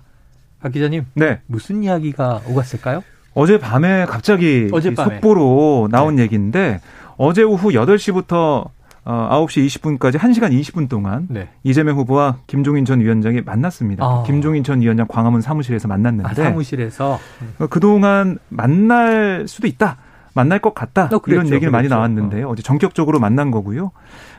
박 0.60 0.72
기자님. 0.72 1.06
네. 1.14 1.40
무슨 1.46 1.84
이야기가 1.84 2.42
오갔을까요? 2.48 3.04
어제 3.34 3.58
밤에 3.58 4.06
갑자기 4.06 4.68
어젯밤에. 4.72 5.16
속보로 5.16 5.88
나온 5.92 6.16
네. 6.16 6.22
얘기인데 6.22 6.80
어제 7.16 7.42
오후 7.44 7.70
8시부터 7.70 8.70
어, 9.04 9.46
9시 9.46 9.66
20분까지 9.66 10.16
1시간 10.16 10.58
20분 10.58 10.88
동안 10.88 11.26
네. 11.28 11.48
이재명 11.62 11.96
후보와 11.96 12.38
김종인 12.46 12.84
전 12.84 13.00
위원장이 13.00 13.42
만났습니다. 13.42 14.04
아. 14.04 14.22
김종인 14.26 14.64
전 14.64 14.80
위원장 14.80 15.06
광화문 15.06 15.42
사무실에서 15.42 15.88
만났는데 15.88 16.30
아, 16.30 16.34
사무실에서 16.34 17.18
어, 17.58 17.66
그동안 17.66 18.38
만날 18.48 19.44
수도 19.46 19.66
있다. 19.66 19.98
만날 20.34 20.58
것 20.58 20.74
같다. 20.74 21.04
어, 21.12 21.18
그랬죠, 21.20 21.30
이런 21.30 21.46
얘기를 21.46 21.70
그랬죠. 21.70 21.70
많이 21.70 21.88
나왔는데요. 21.88 22.48
어. 22.48 22.50
어제 22.52 22.62
전격적으로 22.62 23.20
만난 23.20 23.50
거고요. 23.50 23.92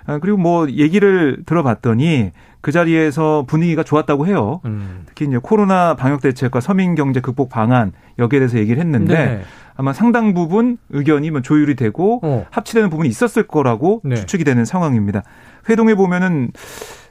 아, 0.07 0.19
그리고 0.19 0.37
뭐 0.37 0.69
얘기를 0.69 1.41
들어봤더니 1.45 2.31
그 2.61 2.71
자리에서 2.71 3.45
분위기가 3.47 3.83
좋았다고 3.83 4.27
해요. 4.27 4.59
음. 4.65 5.03
특히 5.05 5.25
이제 5.25 5.37
코로나 5.41 5.95
방역 5.95 6.21
대책과 6.21 6.59
서민 6.59 6.95
경제 6.95 7.21
극복 7.21 7.49
방안 7.49 7.93
여기에 8.19 8.39
대해서 8.39 8.57
얘기를 8.57 8.81
했는데 8.81 9.13
네. 9.13 9.41
아마 9.75 9.93
상당 9.93 10.33
부분 10.33 10.77
의견이 10.89 11.31
뭐 11.31 11.41
조율이 11.41 11.75
되고 11.75 12.19
어. 12.23 12.45
합치되는 12.49 12.89
부분이 12.89 13.09
있었을 13.09 13.43
거라고 13.47 14.01
네. 14.03 14.15
추측이 14.15 14.43
되는 14.43 14.65
상황입니다. 14.65 15.23
회동에 15.69 15.95
보면은 15.95 16.51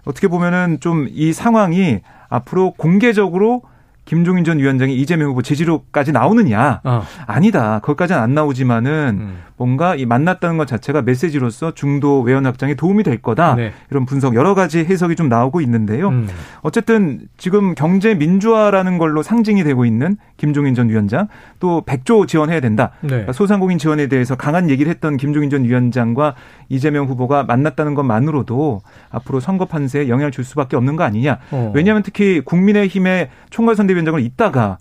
어떻게 0.04 0.28
보면은 0.28 0.78
좀 0.80 1.08
이 1.10 1.32
상황이 1.32 2.00
앞으로 2.28 2.72
공개적으로 2.72 3.62
김종인 4.04 4.44
전 4.44 4.58
위원장이 4.58 4.94
이재명 4.96 5.30
후보 5.30 5.42
제지로까지 5.42 6.12
나오느냐? 6.12 6.80
어. 6.84 7.02
아니다. 7.26 7.80
거기까지는 7.80 8.20
안 8.20 8.34
나오지만은 8.34 9.18
음. 9.20 9.38
뭔가 9.56 9.94
이 9.94 10.04
만났다는 10.04 10.58
것 10.58 10.66
자체가 10.66 11.02
메시지로서 11.02 11.72
중도 11.74 12.20
외연 12.20 12.44
확장에 12.44 12.74
도움이 12.74 13.02
될 13.02 13.22
거다. 13.22 13.54
네. 13.54 13.72
이런 13.90 14.04
분석 14.04 14.34
여러 14.34 14.54
가지 14.54 14.80
해석이 14.80 15.14
좀 15.16 15.28
나오고 15.28 15.60
있는데요. 15.62 16.08
음. 16.08 16.28
어쨌든 16.62 17.20
지금 17.38 17.74
경제 17.74 18.14
민주화라는 18.14 18.98
걸로 18.98 19.22
상징이 19.22 19.62
되고 19.62 19.84
있는 19.84 20.16
김종인 20.36 20.74
전 20.74 20.88
위원장 20.88 21.28
또 21.60 21.82
100조 21.86 22.26
지원해야 22.26 22.60
된다. 22.60 22.90
네. 23.00 23.08
그러니까 23.08 23.32
소상공인 23.32 23.78
지원에 23.78 24.08
대해서 24.08 24.34
강한 24.34 24.68
얘기를 24.70 24.90
했던 24.90 25.16
김종인 25.16 25.50
전 25.50 25.64
위원장과 25.64 26.34
이재명 26.68 27.06
후보가 27.06 27.44
만났다는 27.44 27.94
것만으로도 27.94 28.82
앞으로 29.10 29.40
선거 29.40 29.66
판세에 29.66 30.08
영향을 30.08 30.32
줄 30.32 30.44
수밖에 30.44 30.76
없는 30.76 30.96
거 30.96 31.04
아니냐. 31.04 31.38
어. 31.52 31.72
왜냐하면 31.74 32.02
특히 32.02 32.40
국민의힘의 32.40 33.30
총괄선대 33.50 33.93
위원장을 33.94 34.20
있다가 34.20 34.78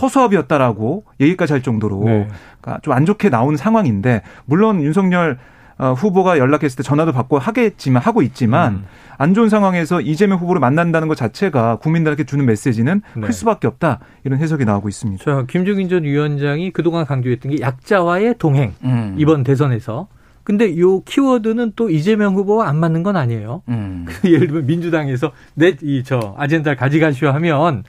허수아비였다라고 0.00 1.04
얘기까지 1.20 1.52
할 1.52 1.62
정도로 1.62 2.04
네. 2.04 2.28
그러니까 2.60 2.80
좀 2.82 2.96
안 2.96 3.04
좋게 3.04 3.28
나오는 3.28 3.56
상황인데 3.56 4.22
물론 4.46 4.82
윤석열 4.82 5.38
어, 5.78 5.92
후보가 5.92 6.38
연락했을 6.38 6.78
때 6.78 6.82
전화도 6.82 7.12
받고 7.12 7.38
하겠지만 7.38 8.02
하고 8.02 8.22
있지만 8.22 8.72
음. 8.72 8.84
안 9.18 9.34
좋은 9.34 9.50
상황에서 9.50 10.00
이재명 10.00 10.38
후보를 10.38 10.58
만난다는 10.60 11.06
것 11.08 11.16
자체가 11.16 11.76
국민들에게 11.76 12.24
주는 12.24 12.46
메시지는 12.46 13.02
네. 13.14 13.20
클 13.20 13.32
수밖에 13.34 13.66
없다 13.66 13.98
이런 14.24 14.38
해석이 14.38 14.64
나오고 14.64 14.88
있습니다. 14.88 15.22
자, 15.22 15.44
김종인 15.46 15.90
전 15.90 16.04
위원장이 16.04 16.70
그동안 16.70 17.04
강조했던 17.04 17.52
게 17.52 17.60
약자와의 17.60 18.36
동행 18.38 18.72
음. 18.84 19.14
이번 19.18 19.42
대선에서 19.44 20.08
근데 20.44 20.78
요 20.78 21.00
키워드는 21.02 21.72
또 21.76 21.90
이재명 21.90 22.34
후보와 22.36 22.68
안 22.68 22.76
맞는 22.78 23.02
건 23.02 23.16
아니에요. 23.16 23.62
음. 23.68 24.06
예를 24.24 24.46
들면 24.46 24.66
민주당에서 24.66 25.32
내 25.54 25.76
이 25.82 26.02
저 26.06 26.34
아젠다를 26.38 26.76
가져가시오 26.76 27.28
하면 27.30 27.84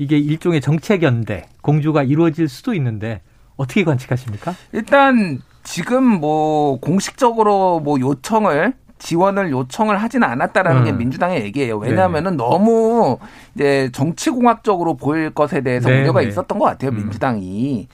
이게 0.00 0.16
일종의 0.16 0.62
정책 0.62 1.02
연대 1.02 1.44
공주가 1.60 2.02
이루어질 2.02 2.48
수도 2.48 2.72
있는데 2.72 3.20
어떻게 3.56 3.84
관측하십니까? 3.84 4.54
일단 4.72 5.42
지금 5.62 6.04
뭐 6.04 6.80
공식적으로 6.80 7.80
뭐 7.80 8.00
요청을 8.00 8.72
지원을 8.98 9.50
요청을 9.50 9.98
하지는 9.98 10.26
않았다라는 10.26 10.80
음. 10.80 10.84
게 10.86 10.92
민주당의 10.92 11.42
얘기예요. 11.42 11.76
왜냐하면은 11.76 12.32
네. 12.32 12.36
너무 12.38 13.18
이제 13.54 13.90
정치공학적으로 13.92 14.96
보일 14.96 15.30
것에 15.30 15.60
대해서 15.60 15.90
네. 15.90 16.00
우려가 16.00 16.22
네. 16.22 16.28
있었던 16.28 16.58
것 16.58 16.64
같아요. 16.64 16.92
음. 16.92 16.96
민주당이. 16.96 17.86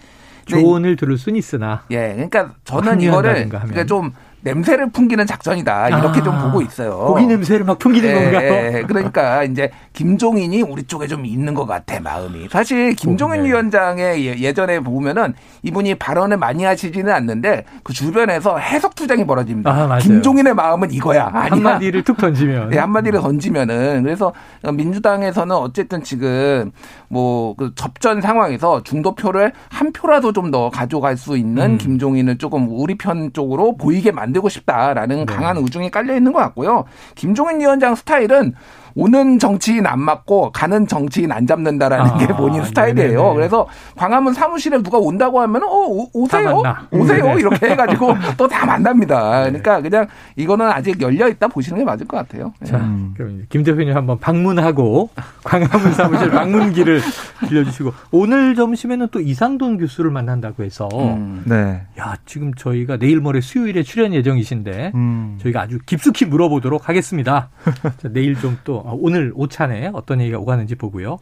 조언을 0.44 0.94
들을 0.94 1.18
수는 1.18 1.36
있으나. 1.36 1.82
예, 1.90 2.12
그러니까 2.12 2.54
저는 2.62 3.00
이거를 3.00 3.48
그러니까 3.48 3.84
좀 3.84 4.12
냄새를 4.46 4.90
풍기는 4.90 5.26
작전이다 5.26 5.88
이렇게 5.88 6.20
아, 6.20 6.22
좀 6.22 6.38
보고 6.40 6.62
있어요. 6.62 6.96
고기 6.98 7.26
냄새를 7.26 7.64
막 7.64 7.78
풍기는 7.78 8.08
네, 8.08 8.22
건가요? 8.30 8.86
그러니까 8.86 9.42
이제 9.44 9.70
김종인이 9.92 10.62
우리 10.62 10.84
쪽에 10.84 11.06
좀 11.06 11.26
있는 11.26 11.52
것 11.54 11.66
같아 11.66 11.98
마음이. 12.00 12.48
사실 12.50 12.94
김종인 12.94 13.42
네. 13.42 13.48
위원장의 13.48 14.26
예, 14.26 14.38
예전에 14.38 14.80
보면은 14.80 15.34
이분이 15.62 15.96
발언을 15.96 16.36
많이 16.36 16.64
하시지는 16.64 17.12
않는데 17.12 17.64
그 17.82 17.92
주변에서 17.92 18.58
해석 18.58 18.94
투쟁이 18.94 19.26
벌어집니다. 19.26 19.70
아, 19.70 19.98
김종인의 19.98 20.54
마음은 20.54 20.92
이거야. 20.92 21.26
아니야. 21.32 21.50
한마디를 21.50 22.04
툭 22.04 22.16
던지면. 22.16 22.70
네, 22.70 22.78
한마디를 22.78 23.20
던지면은 23.20 24.02
그래서 24.04 24.32
민주당에서는 24.62 25.54
어쨌든 25.56 26.02
지금 26.02 26.70
뭐 27.08 27.56
그 27.56 27.72
접전 27.74 28.20
상황에서 28.20 28.82
중도표를 28.82 29.52
한 29.68 29.92
표라도 29.92 30.32
좀 30.32 30.46
더 30.46 30.70
가져갈 30.70 31.16
수 31.16 31.36
있는 31.36 31.72
음. 31.72 31.78
김종인을 31.78 32.38
조금 32.38 32.68
우리 32.70 32.96
편 32.96 33.32
쪽으로 33.32 33.76
보이게 33.76 34.12
만들 34.12 34.35
고 34.40 34.48
싶다라는 34.48 35.20
네. 35.20 35.24
강한 35.26 35.56
의중이 35.56 35.90
깔려 35.90 36.14
있는 36.16 36.32
것 36.32 36.38
같고요. 36.40 36.84
김종인 37.14 37.60
위원장 37.60 37.94
스타일은 37.94 38.54
오는 38.96 39.38
정치인 39.38 39.86
안 39.86 40.00
맞고 40.00 40.50
가는 40.52 40.86
정치인 40.86 41.30
안 41.30 41.46
잡는다라는 41.46 42.10
아, 42.12 42.16
게 42.18 42.26
본인 42.28 42.64
스타일이에요. 42.64 43.22
네네. 43.22 43.34
그래서 43.34 43.66
광화문 43.94 44.32
사무실에 44.32 44.82
누가 44.82 44.98
온다고 44.98 45.40
하면 45.42 45.62
어 45.62 46.08
오세요, 46.14 46.62
오세요 46.90 47.24
네네. 47.24 47.40
이렇게 47.40 47.66
해가지고 47.70 48.14
또 48.36 48.46
다 48.56 48.64
만납니다. 48.64 49.50
네. 49.50 49.60
그러니까 49.60 49.80
그냥 49.82 50.06
이거는 50.36 50.66
아직 50.66 51.00
열려 51.02 51.28
있다 51.28 51.48
보시는 51.48 51.78
게 51.80 51.84
맞을 51.84 52.06
것 52.06 52.16
같아요. 52.16 52.54
자, 52.64 52.78
음. 52.78 53.12
그럼 53.16 53.42
김 53.50 53.62
대표님 53.62 53.94
한번 53.94 54.18
방문하고 54.18 55.10
광화문 55.44 55.92
사무실 55.92 56.30
방문기를 56.30 57.02
빌려주시고 57.48 57.92
오늘 58.12 58.54
점심에는 58.54 59.08
또 59.10 59.20
이상돈 59.20 59.76
교수를 59.78 60.10
만난다고 60.10 60.62
해서 60.64 60.88
음. 60.94 61.42
네. 61.44 61.82
야 61.98 62.14
지금 62.24 62.54
저희가 62.54 62.96
내일 62.96 63.20
모레 63.20 63.40
수요일에 63.42 63.82
출연 63.82 64.14
예정이신데 64.14 64.92
음. 64.94 65.38
저희가 65.42 65.60
아주 65.60 65.78
깊숙이 65.84 66.24
물어보도록 66.24 66.88
하겠습니다. 66.88 67.50
자, 68.00 68.08
내일 68.10 68.36
좀또 68.40 68.78
어, 68.85 68.85
오늘 68.92 69.32
오찬에 69.34 69.90
어떤 69.92 70.20
얘기가 70.20 70.38
오가는지 70.38 70.74
보고요. 70.74 71.18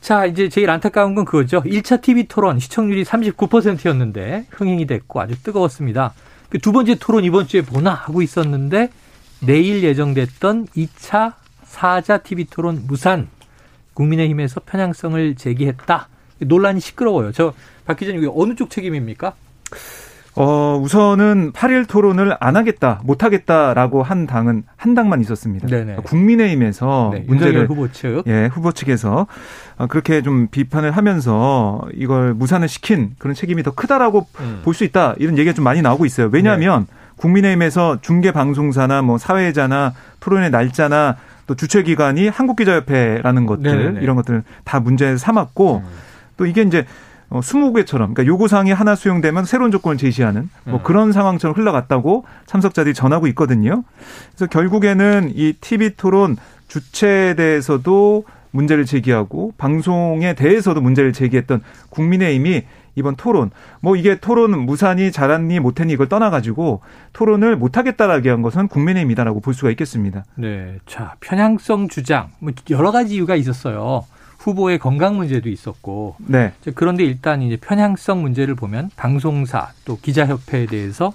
자, 0.00 0.26
이제 0.26 0.48
제일 0.48 0.70
안타까운 0.70 1.14
건 1.14 1.24
그거죠. 1.24 1.62
1차 1.62 2.02
TV 2.02 2.24
토론 2.24 2.58
시청률이 2.58 3.04
39%였는데 3.04 4.46
흥행이 4.50 4.86
됐고 4.86 5.20
아주 5.20 5.42
뜨거웠습니다. 5.42 6.12
그두 6.50 6.72
번째 6.72 6.96
토론 6.96 7.24
이번 7.24 7.46
주에 7.46 7.62
보나 7.62 7.94
하고 7.94 8.20
있었는데 8.22 8.90
내일 9.40 9.82
예정됐던 9.82 10.66
2차 10.68 11.34
4자 11.66 12.22
TV 12.22 12.44
토론 12.44 12.84
무산 12.86 13.28
국민의힘에서 13.94 14.60
편향성을 14.66 15.36
제기했다. 15.36 16.08
논란이 16.40 16.80
시끄러워요. 16.80 17.32
저 17.32 17.54
박 17.86 17.98
기자님 17.98 18.30
어느 18.34 18.54
쪽 18.54 18.70
책임입니까? 18.70 19.34
어, 20.36 20.80
우선은 20.82 21.52
8일 21.52 21.86
토론을 21.88 22.36
안 22.40 22.56
하겠다, 22.56 23.00
못 23.04 23.22
하겠다라고 23.22 24.02
한 24.02 24.26
당은 24.26 24.64
한 24.76 24.94
당만 24.94 25.20
있었습니다. 25.20 25.68
네네. 25.68 25.96
국민의힘에서 26.04 27.10
네, 27.14 27.24
문제를 27.26 27.68
후보 27.68 27.90
측 27.92 28.24
예, 28.26 28.46
후보 28.46 28.72
측에서 28.72 29.26
어, 29.76 29.86
그렇게 29.86 30.22
좀 30.22 30.48
비판을 30.48 30.90
하면서 30.90 31.82
이걸 31.94 32.34
무산을 32.34 32.66
시킨 32.66 33.12
그런 33.18 33.34
책임이 33.34 33.62
더 33.62 33.70
크다라고 33.70 34.26
음. 34.40 34.60
볼수 34.64 34.82
있다. 34.82 35.14
이런 35.18 35.38
얘기가 35.38 35.54
좀 35.54 35.64
많이 35.64 35.82
나오고 35.82 36.04
있어요. 36.04 36.28
왜냐하면 36.32 36.86
네. 36.88 36.94
국민의힘에서 37.16 37.98
중계 38.00 38.32
방송사나 38.32 39.02
뭐 39.02 39.18
사회자나 39.18 39.94
토론의 40.18 40.50
날짜나 40.50 41.16
또 41.46 41.54
주최 41.54 41.84
기관이 41.84 42.26
한국기자협회라는 42.26 43.46
것들 43.46 43.62
네네네. 43.62 44.00
이런 44.00 44.16
것들은 44.16 44.42
다 44.64 44.80
문제 44.80 45.16
삼았고 45.16 45.82
음. 45.84 45.90
또 46.36 46.46
이게 46.46 46.62
이제 46.62 46.84
어, 47.30 47.40
20개처럼 47.40 47.98
그러니까 47.98 48.26
요구사항이 48.26 48.72
하나 48.72 48.94
수용되면 48.94 49.44
새로운 49.44 49.70
조건을 49.70 49.96
제시하는 49.96 50.50
뭐 50.64 50.78
음. 50.78 50.82
그런 50.82 51.12
상황처럼 51.12 51.56
흘러갔다고 51.56 52.24
참석자들이 52.46 52.94
전하고 52.94 53.26
있거든요. 53.28 53.84
그래서 54.30 54.46
결국에는 54.46 55.32
이 55.34 55.54
TV 55.54 55.96
토론 55.96 56.36
주체에 56.68 57.34
대해서도 57.34 58.24
문제를 58.50 58.84
제기하고 58.84 59.52
방송에 59.58 60.34
대해서도 60.34 60.80
문제를 60.80 61.12
제기했던 61.12 61.62
국민의힘이 61.90 62.62
이번 62.96 63.16
토론 63.16 63.50
뭐 63.80 63.96
이게 63.96 64.20
토론 64.20 64.56
무산이 64.56 65.10
잘했니 65.10 65.58
못했니 65.58 65.92
이걸 65.92 66.08
떠나가지고 66.08 66.80
토론을 67.12 67.56
못하겠다라고 67.56 68.30
한 68.30 68.42
것은 68.42 68.68
국민의힘이다라고 68.68 69.40
볼 69.40 69.54
수가 69.54 69.70
있겠습니다. 69.70 70.24
네. 70.36 70.78
자, 70.86 71.14
편향성 71.20 71.88
주장. 71.88 72.30
뭐 72.38 72.52
여러 72.70 72.92
가지 72.92 73.16
이유가 73.16 73.34
있었어요. 73.34 74.04
후보의 74.44 74.78
건강 74.78 75.16
문제도 75.16 75.48
있었고. 75.48 76.16
네. 76.18 76.52
자, 76.62 76.70
그런데 76.74 77.02
일단 77.02 77.40
이제 77.40 77.56
편향성 77.56 78.20
문제를 78.20 78.54
보면 78.54 78.90
방송사 78.94 79.70
또 79.86 79.98
기자협회에 80.00 80.66
대해서 80.66 81.14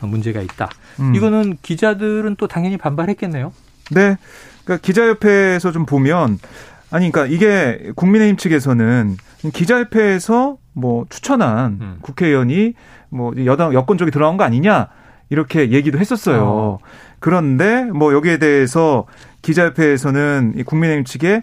문제가 0.00 0.40
있다. 0.40 0.70
음. 1.00 1.14
이거는 1.14 1.58
기자들은 1.60 2.36
또 2.36 2.48
당연히 2.48 2.78
반발했겠네요. 2.78 3.52
네. 3.90 4.16
그러니까 4.64 4.82
기자협회에서 4.82 5.72
좀 5.72 5.84
보면 5.84 6.38
아니 6.90 7.10
그러니까 7.10 7.26
이게 7.26 7.92
국민의힘 7.96 8.36
측에서는 8.38 9.16
기자협회에서 9.52 10.56
뭐 10.72 11.04
추천한 11.10 11.78
음. 11.80 11.98
국회의원이 12.00 12.72
뭐 13.10 13.32
여당 13.44 13.74
여권 13.74 13.98
쪽에 13.98 14.10
들어간 14.10 14.38
거 14.38 14.44
아니냐 14.44 14.88
이렇게 15.28 15.70
얘기도 15.70 15.98
했었어요. 15.98 16.44
어. 16.44 16.78
그런데 17.18 17.84
뭐 17.84 18.14
여기에 18.14 18.38
대해서 18.38 19.04
기자협회에서는 19.42 20.54
이 20.56 20.62
국민의힘 20.62 21.04
측에 21.04 21.42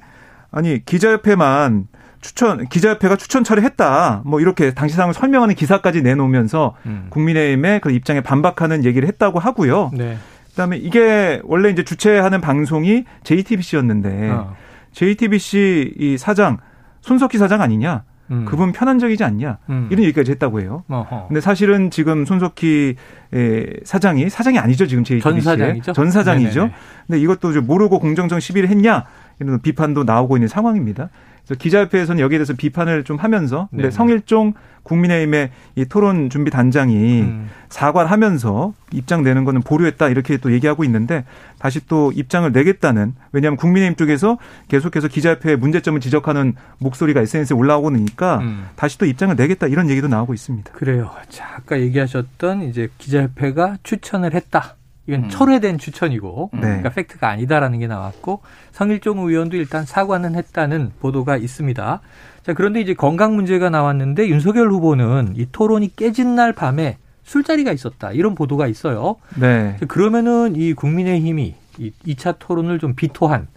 아니 0.52 0.84
기자협회만 0.86 1.88
추천 2.22 2.68
기자협회가 2.68 3.16
추천 3.16 3.44
처리했다 3.44 4.22
뭐 4.26 4.40
이렇게 4.40 4.74
당시 4.74 4.96
상황을 4.96 5.14
설명하는 5.14 5.56
기사까지 5.56 6.02
내놓으면서 6.04 6.76
음. 6.86 7.08
국민의힘의 7.10 7.80
그 7.80 7.92
입장에 7.92 8.22
반박하는 8.22 8.86
얘기를 8.86 9.08
했다고 9.08 9.40
하고요. 9.40 9.92
네. 9.94 10.18
그다음에 10.52 10.78
이게 10.78 11.42
원래 11.44 11.70
이제 11.70 11.84
주최하는 11.84 12.42
방송이 12.42 13.06
JTBC였는데 13.24 14.30
어. 14.30 14.56
JTBC 14.92 15.96
이 15.98 16.18
사장 16.18 16.58
손석희 17.02 17.38
사장 17.38 17.62
아니냐? 17.62 18.04
음. 18.32 18.46
그분 18.46 18.72
편한적이지 18.72 19.24
않냐? 19.24 19.58
음. 19.70 19.88
이런 19.92 20.04
얘기까지 20.06 20.32
했다고 20.32 20.62
해요. 20.62 20.84
어허. 20.90 21.28
근데 21.28 21.42
사실은 21.42 21.90
지금 21.90 22.26
손석희 22.26 22.96
에, 23.34 23.66
사장이 23.84 24.30
사장이 24.30 24.60
아니죠 24.60 24.88
지금 24.88 25.04
JTBC 25.04 25.24
전 25.24 25.42
사장이죠? 25.42 25.94
전 25.94 26.12
사장이죠. 26.12 26.60
네네네. 26.60 26.76
근데 27.08 27.22
이것도 27.22 27.54
좀 27.54 27.66
모르고 27.66 28.00
공정정 28.00 28.40
시비를 28.40 28.70
했냐 28.70 29.06
이런 29.42 29.62
비판도 29.62 30.04
나오고 30.04 30.38
있는 30.38 30.48
상황입니다. 30.48 31.10
그래서 31.46 31.60
기자협회에서는 31.60 32.22
여기에 32.22 32.38
대해서 32.38 32.54
비판을 32.54 33.04
좀 33.04 33.18
하면서 33.18 33.68
근데 33.72 33.84
네네. 33.84 33.92
성일종 33.92 34.54
국민의힘의 34.84 35.52
이 35.76 35.86
토론 35.86 36.30
준비 36.30 36.50
단장이 36.50 37.22
음. 37.22 37.50
사과를 37.70 38.10
하면서 38.10 38.74
입장 38.92 39.24
내는 39.24 39.44
거는 39.44 39.62
보류했다 39.62 40.10
이렇게 40.10 40.38
또 40.38 40.52
얘기하고 40.52 40.84
있는데 40.86 41.24
다시 41.60 41.86
또 41.88 42.12
입장을 42.12 42.52
내겠다는 42.52 43.14
왜냐하면 43.32 43.58
국민의힘 43.58 43.96
쪽에서 43.96 44.38
계속해서 44.70 45.08
기자협회의 45.08 45.58
문제점을 45.58 46.00
지적하는 46.00 46.56
목소리가 46.80 47.22
SNS에 47.22 47.56
올라오고 47.56 47.92
니까 47.92 48.40
음. 48.40 48.66
다시 48.76 48.98
또 48.98 49.06
입장을 49.06 49.36
내겠다 49.36 49.68
이런 49.68 49.90
얘기도 49.90 50.08
나오고 50.08 50.34
있습니다. 50.34 50.74
그래요. 50.74 51.12
자, 51.30 51.46
아까 51.58 51.80
얘기하셨던 51.80 52.64
이제 52.64 52.90
기자협회가 52.98 53.78
추천을 53.84 54.34
했다. 54.34 54.76
이건 55.08 55.26
음. 55.26 55.30
철회된 55.30 55.78
추천이고, 55.78 56.52
네. 56.54 56.62
그러니까 56.62 56.90
팩트가 56.90 57.28
아니다라는 57.28 57.80
게 57.80 57.88
나왔고, 57.88 58.42
성일종 58.72 59.20
의원도 59.20 59.58
일단 59.58 59.86
사과는 59.86 60.36
했다는 60.36 60.92
보도가 61.00 61.38
있습니다. 61.38 62.02
자, 62.44 62.54
그런데 62.54 62.82
이제 62.82 62.94
건강 62.94 63.36
문제가 63.36 63.70
나왔는데 63.70 64.28
윤석열 64.28 64.72
후보는 64.72 65.34
이 65.36 65.48
토론이 65.52 65.96
깨진 65.96 66.36
날 66.36 66.54
밤에 66.54 66.98
술자리가 67.24 67.72
있었다. 67.72 68.12
이런 68.12 68.36
보도가 68.36 68.68
있어요. 68.68 69.18
네. 69.36 69.76
자, 69.80 69.86
그러면은 69.86 70.56
이 70.56 70.74
국민의힘이 70.74 71.56
이 71.78 71.92
2차 72.06 72.36
토론을 72.40 72.80
좀 72.80 72.96
비토한 72.96 73.48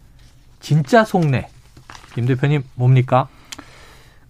진짜 0.60 1.04
속내. 1.04 1.48
김 2.14 2.26
대표님 2.26 2.62
뭡니까? 2.74 3.28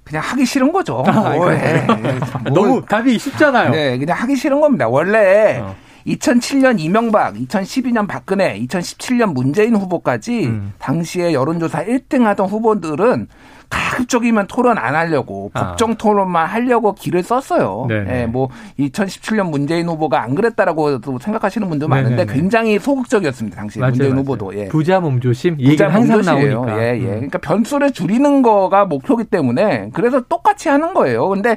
그냥 0.05 0.23
하기 0.23 0.45
싫은 0.45 0.73
거죠. 0.73 1.03
아, 1.09 1.35
뭐? 1.35 1.53
예, 1.53 1.57
예. 1.57 1.87
뭐, 1.87 2.53
너무 2.53 2.85
답이 2.87 3.19
쉽잖아요. 3.19 3.71
네, 3.71 3.99
그냥 3.99 4.19
하기 4.19 4.37
싫은 4.37 4.61
겁니다. 4.61 4.89
원래 4.89 5.59
어. 5.61 5.75
2007년 6.07 6.79
이명박, 6.81 7.35
2012년 7.35 8.07
박근혜, 8.07 8.59
2017년 8.61 9.33
문재인 9.33 9.75
후보까지 9.75 10.47
음. 10.47 10.73
당시에 10.79 11.33
여론조사 11.33 11.85
1등 11.85 12.25
하던 12.25 12.47
후보들은 12.47 13.29
가급적이면 13.75 14.47
토론 14.47 14.79
안 14.79 14.95
하려고 14.95 15.51
아. 15.55 15.69
국정 15.69 15.97
토론만 15.97 16.47
하려고 16.47 16.95
길을 16.95 17.23
썼어요. 17.23 17.87
네네. 17.89 18.21
예, 18.23 18.27
뭐 18.27 18.49
2017년 18.79 19.51
문재인 19.51 19.89
후보가 19.89 20.23
안 20.23 20.35
그랬다라고 20.35 21.01
또 21.01 21.19
생각하시는 21.19 21.69
분도 21.69 21.89
많은데 21.89 22.17
네네네. 22.25 22.33
굉장히 22.33 22.79
소극적이었습니다. 22.79 23.57
당시 23.57 23.79
맞아요, 23.79 23.91
문재인 23.91 24.11
맞아요. 24.11 24.21
후보도. 24.21 24.57
예. 24.57 24.69
부자 24.69 25.01
몸조심 25.01 25.57
이 25.59 25.71
부자 25.71 25.89
항상 25.89 26.19
몸조시예요. 26.19 26.65
나오니까. 26.65 26.83
예, 26.83 26.99
예. 26.99 27.05
음. 27.05 27.07
그러니까 27.15 27.39
변수를 27.39 27.93
줄이는 27.93 28.43
거가 28.43 28.85
목표기 28.85 29.25
때문에 29.25 29.91
그래서 29.93 30.21
똑같이 30.21 30.69
하는 30.69 30.95
거예요. 30.95 31.29
근데 31.29 31.57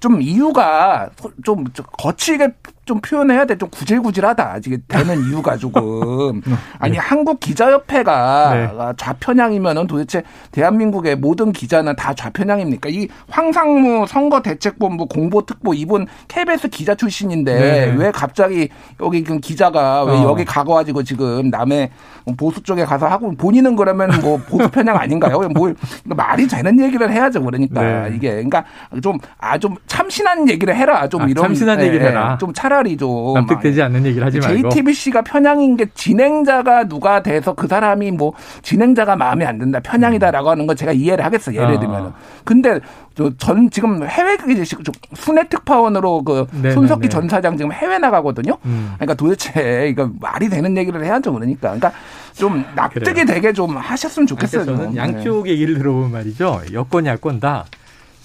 좀 0.00 0.20
이유가 0.22 1.10
좀 1.44 1.64
거칠게 1.98 2.48
좀 2.84 3.00
표현해야 3.00 3.44
돼. 3.46 3.58
좀 3.58 3.68
구질구질하다. 3.68 4.58
이게 4.64 4.78
되는 4.86 5.18
이유가 5.28 5.56
조금. 5.56 6.40
아니, 6.78 6.96
한국 6.96 7.40
기자협회가 7.40 8.54
네. 8.54 8.92
좌편향이면은 8.96 9.88
도대체 9.88 10.22
대한민국의 10.52 11.16
모든 11.16 11.50
기자는 11.56 11.96
다 11.96 12.14
좌편향입니까? 12.14 12.88
이 12.90 13.08
황상무 13.28 14.06
선거대책본부 14.06 15.06
공보특보 15.06 15.74
이분 15.74 16.06
KBS 16.28 16.68
기자 16.68 16.94
출신인데 16.94 17.58
네. 17.58 17.94
왜 17.96 18.10
갑자기 18.10 18.68
여기 19.00 19.24
그 19.24 19.38
기자가 19.40 20.04
왜 20.04 20.12
어. 20.12 20.22
여기 20.24 20.44
가가지고 20.44 21.02
지금 21.02 21.50
남의 21.50 21.90
보수 22.36 22.62
쪽에 22.62 22.84
가서 22.84 23.06
하고 23.06 23.32
본인은 23.36 23.76
그러면 23.76 24.10
뭐 24.20 24.36
보수 24.48 24.68
편향 24.70 24.96
아닌가요? 24.96 25.40
뭘 25.54 25.74
말이 26.04 26.46
되는 26.46 26.78
얘기를 26.80 27.10
해야죠. 27.10 27.42
그러니까 27.42 27.82
네. 28.08 28.12
이게 28.16 28.30
그러니까 28.30 28.64
좀 29.02 29.18
아 29.38 29.56
좀 29.58 29.74
참신한 29.86 30.48
얘기를 30.48 30.74
해라. 30.74 31.08
좀 31.08 31.22
아, 31.22 31.26
이런 31.26 31.44
참신한 31.44 31.80
얘기를 31.80 32.02
예, 32.02 32.10
해라. 32.10 32.36
좀 32.38 32.52
차라리 32.52 32.96
좀 32.96 33.34
납득되지 33.34 33.82
않는 33.82 34.04
얘기를 34.06 34.26
하지 34.26 34.38
말고. 34.38 34.68
JTBC가 34.68 35.22
편향인 35.22 35.76
게 35.76 35.86
진행자가 35.94 36.84
누가 36.88 37.22
돼서 37.22 37.54
그 37.54 37.66
사람이 37.66 38.10
뭐 38.12 38.32
진행자가 38.62 39.16
마음에 39.16 39.44
안 39.44 39.58
든다 39.58 39.80
편향이다라고 39.80 40.50
하는 40.50 40.66
건 40.66 40.76
제가 40.76 40.92
이해를 40.92 41.24
하겠 41.24 41.40
어 41.50 41.54
예를 41.54 41.76
아. 41.76 41.80
들면은 41.80 42.10
근데 42.44 42.80
저전 43.14 43.70
지금 43.70 44.06
해외 44.06 44.36
기자 44.36 44.76
순회 45.14 45.48
특파원으로 45.48 46.22
그 46.22 46.46
네네네. 46.52 46.74
손석희 46.74 47.08
전 47.08 47.28
사장 47.28 47.56
지금 47.56 47.72
해외 47.72 47.98
나가거든요. 47.98 48.58
음. 48.64 48.92
그러니까 48.96 49.14
도대체 49.14 49.88
이거 49.88 50.10
말이 50.20 50.48
되는 50.48 50.76
얘기를 50.76 51.02
해야죠 51.04 51.32
그러니까 51.32 51.60
그러니까 51.72 51.92
좀 52.34 52.64
납득이 52.74 53.04
그래요. 53.04 53.26
되게 53.26 53.52
좀 53.52 53.76
하셨으면 53.76 54.26
좋겠어요. 54.26 54.64
저는 54.64 54.84
좀. 54.84 54.94
네. 54.94 55.00
양쪽 55.00 55.48
얘기를 55.48 55.78
들어보면 55.78 56.12
말이죠. 56.12 56.62
여권, 56.72 57.06
야권 57.06 57.40
다. 57.40 57.64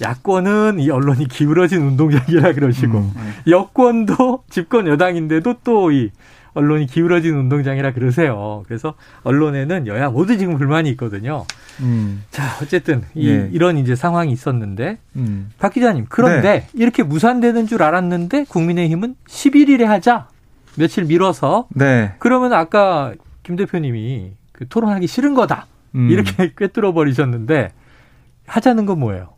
야권은 0.02 0.80
이 0.80 0.90
언론이 0.90 1.28
기울어진 1.28 1.82
운동장이라 1.82 2.54
그러시고, 2.54 2.98
음. 2.98 3.34
여권도 3.48 4.44
집권 4.50 4.88
여당인데도 4.88 5.56
또이 5.64 6.10
언론이 6.54 6.88
기울어진 6.88 7.36
운동장이라 7.36 7.94
그러세요. 7.94 8.64
그래서 8.68 8.96
언론에는 9.24 9.88
여야 9.88 10.10
모두 10.10 10.38
지금 10.38 10.58
불만이 10.58 10.90
있거든요. 10.92 11.46
음. 11.80 12.24
자, 12.30 12.44
어쨌든 12.62 13.04
이, 13.16 13.30
예. 13.30 13.50
이런 13.52 13.78
이제 13.78 13.96
상황이 13.96 14.32
있었는데, 14.32 14.98
음. 15.16 15.50
박 15.60 15.74
기자님, 15.74 16.06
그런데 16.10 16.42
네. 16.42 16.68
이렇게 16.74 17.04
무산되는 17.04 17.68
줄 17.68 17.84
알았는데 17.84 18.46
국민의힘은 18.46 19.16
11일에 19.28 19.84
하자. 19.86 20.28
며칠 20.76 21.06
미뤄서 21.06 21.68
네. 21.70 22.14
그러면 22.20 22.54
아까 22.54 23.14
김 23.44 23.56
대표님이 23.56 24.32
그 24.52 24.68
토론하기 24.68 25.08
싫은 25.08 25.34
거다. 25.34 25.68
음. 25.96 26.10
이렇게 26.10 26.54
꿰뚫어 26.56 26.94
버리셨는데 26.94 27.72
하자는 28.48 28.86
건 28.86 29.00
뭐예요? 29.00 29.34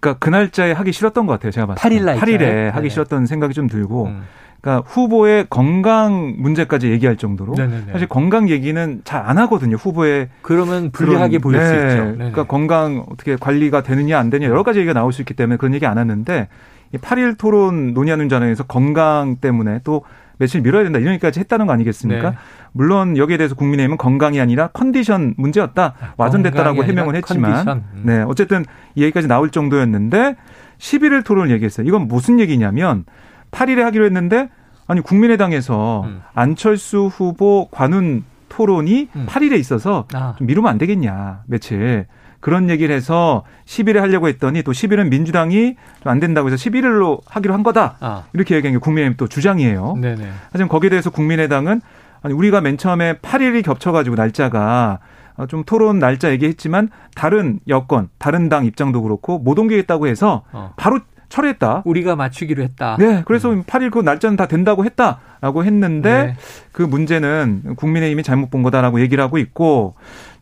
그러니까 0.00 0.18
그 0.18 0.30
날짜에 0.30 0.72
하기 0.72 0.92
싫었던 0.92 1.26
것 1.26 1.32
같아요. 1.32 1.50
제가 1.50 1.66
봤을 1.66 1.90
때. 1.90 1.96
8일 1.96 2.04
날짜에? 2.04 2.20
8일에 2.20 2.66
하기 2.66 2.74
네네. 2.76 2.88
싫었던 2.88 3.26
생각이 3.26 3.54
좀 3.54 3.66
들고 3.68 4.06
음. 4.06 4.22
그러니까 4.60 4.88
후보의 4.88 5.46
건강 5.48 6.34
문제까지 6.38 6.90
얘기할 6.90 7.16
정도로 7.16 7.54
네네네. 7.54 7.92
사실 7.92 8.08
건강 8.08 8.48
얘기는 8.48 9.00
잘 9.04 9.18
안 9.28 9.36
하거든요. 9.38 9.76
후보의 9.76 10.28
그러면 10.42 10.90
불리하게 10.90 11.38
보일 11.38 11.60
수 11.60 11.72
네. 11.72 11.88
있죠. 11.88 12.04
네네. 12.04 12.16
그러니까 12.16 12.44
건강 12.44 13.04
어떻게 13.10 13.36
관리가 13.36 13.82
되느냐 13.82 14.18
안 14.18 14.30
되느냐 14.30 14.50
여러 14.50 14.62
가지 14.62 14.78
얘기가 14.78 14.94
나올 14.94 15.12
수 15.12 15.22
있기 15.22 15.34
때문에 15.34 15.56
그런 15.58 15.74
얘기 15.74 15.86
안 15.86 15.98
하는데 15.98 16.48
이 16.92 16.96
8일 16.96 17.36
토론 17.38 17.92
논의하는 17.94 18.28
자리에서 18.28 18.64
건강 18.64 19.36
때문에 19.40 19.80
또 19.84 20.02
며칠 20.38 20.62
미뤄야 20.62 20.84
된다 20.84 20.98
이런 20.98 21.12
얘기까지 21.14 21.40
했다는 21.40 21.66
거 21.66 21.72
아니겠습니까? 21.72 22.30
네. 22.30 22.36
물론 22.72 23.16
여기에 23.16 23.36
대해서 23.36 23.54
국민의힘은 23.54 23.98
건강이 23.98 24.40
아니라 24.40 24.68
컨디션 24.68 25.34
문제였다 25.36 25.94
와전됐다라고 26.16 26.76
건강이 26.76 26.90
아니라 26.90 27.02
해명을 27.02 27.16
했지만. 27.16 27.68
음. 27.68 28.02
네 28.04 28.22
어쨌든 28.26 28.64
이 28.94 29.02
얘기까지 29.02 29.26
나올 29.28 29.50
정도였는데 29.50 30.36
11일 30.78 31.24
토론을 31.24 31.50
얘기했어요. 31.50 31.86
이건 31.86 32.08
무슨 32.08 32.38
얘기냐면 32.40 33.04
8일에 33.50 33.80
하기로 33.80 34.04
했는데 34.04 34.48
아니 34.86 35.00
국민의당에서 35.00 36.02
음. 36.06 36.22
안철수 36.34 37.06
후보 37.06 37.68
관훈 37.70 38.24
토론이 38.48 39.08
음. 39.14 39.26
8일에 39.28 39.58
있어서 39.58 40.06
아. 40.14 40.34
좀 40.38 40.46
미루면 40.46 40.70
안 40.70 40.78
되겠냐 40.78 41.42
며칠 41.46 42.06
그런 42.40 42.70
얘기를 42.70 42.94
해서 42.94 43.44
10일에 43.66 43.98
하려고 43.98 44.28
했더니 44.28 44.62
또 44.62 44.72
10일은 44.72 45.08
민주당이 45.08 45.76
좀안 46.02 46.20
된다고 46.20 46.48
해서 46.48 46.56
11일로 46.56 47.20
하기로 47.26 47.52
한 47.52 47.62
거다 47.62 47.96
아. 48.00 48.24
이렇게 48.32 48.54
얘기한 48.54 48.74
게 48.74 48.78
국민의힘 48.78 49.16
또 49.16 49.26
주장이에요. 49.26 49.96
네네. 50.00 50.30
하지만 50.52 50.68
거기에 50.68 50.90
대해서 50.90 51.10
국민의당은 51.10 51.80
아니 52.22 52.34
우리가 52.34 52.60
맨 52.60 52.78
처음에 52.78 53.14
8일이 53.14 53.64
겹쳐가지고 53.64 54.16
날짜가 54.16 55.00
어, 55.36 55.46
좀 55.46 55.64
토론 55.64 55.98
날짜 55.98 56.30
얘기했지만 56.30 56.90
다른 57.14 57.60
여건, 57.68 58.08
다른 58.18 58.48
당 58.48 58.64
입장도 58.64 59.02
그렇고 59.02 59.38
못 59.38 59.58
옮기겠다고 59.58 60.08
해서 60.08 60.42
어. 60.52 60.72
바로 60.76 61.00
철회했다. 61.28 61.82
우리가 61.84 62.16
맞추기로 62.16 62.62
했다. 62.62 62.96
네, 62.98 63.22
그래서 63.26 63.50
8일 63.50 63.90
그 63.90 63.98
날짜는 64.00 64.36
다 64.36 64.46
된다고 64.46 64.84
했다라고 64.84 65.64
했는데 65.64 66.26
네. 66.26 66.36
그 66.72 66.82
문제는 66.82 67.74
국민의힘이 67.76 68.22
잘못 68.22 68.50
본 68.50 68.62
거다라고 68.62 69.00
얘기를 69.00 69.22
하고 69.22 69.38
있고 69.38 69.94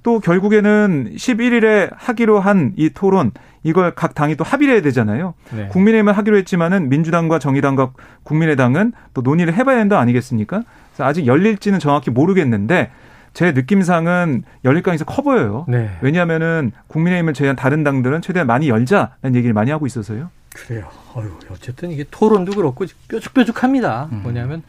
또 0.02 0.20
결국에는 0.20 1.14
11일에 1.16 1.90
하기로 1.96 2.38
한 2.38 2.74
이 2.76 2.90
토론 2.90 3.32
이걸 3.64 3.96
각 3.96 4.14
당이 4.14 4.36
또 4.36 4.44
합의를 4.44 4.74
해야 4.74 4.82
되잖아요. 4.82 5.34
네. 5.52 5.66
국민의힘은 5.68 6.12
하기로 6.12 6.36
했지만은 6.36 6.88
민주당과 6.88 7.40
정의당과 7.40 7.90
국민의당은 8.22 8.92
또 9.12 9.22
논의를 9.22 9.54
해봐야 9.54 9.76
된다 9.78 9.98
아니겠습니까? 9.98 10.62
그래서 10.92 11.04
아직 11.04 11.26
열릴지는 11.26 11.80
정확히 11.80 12.10
모르겠는데 12.10 12.90
제 13.34 13.50
느낌상은 13.50 14.44
열릴 14.64 14.82
가능성이 14.84 15.06
커 15.06 15.22
보여요. 15.22 15.66
네. 15.68 15.90
왜냐하면은 16.00 16.70
국민의힘을 16.86 17.34
제외한 17.34 17.56
다른 17.56 17.82
당들은 17.82 18.22
최대한 18.22 18.46
많이 18.46 18.68
열자라는 18.68 19.34
얘기를 19.34 19.52
많이 19.52 19.72
하고 19.72 19.84
있어서요. 19.84 20.30
그래요. 20.56 20.88
어휴, 21.14 21.38
어쨌든 21.50 21.90
이게 21.90 22.04
토론도 22.10 22.52
그렇고 22.52 22.86
뾰족뾰족합니다. 23.08 24.08
음. 24.10 24.22
뭐냐면 24.22 24.62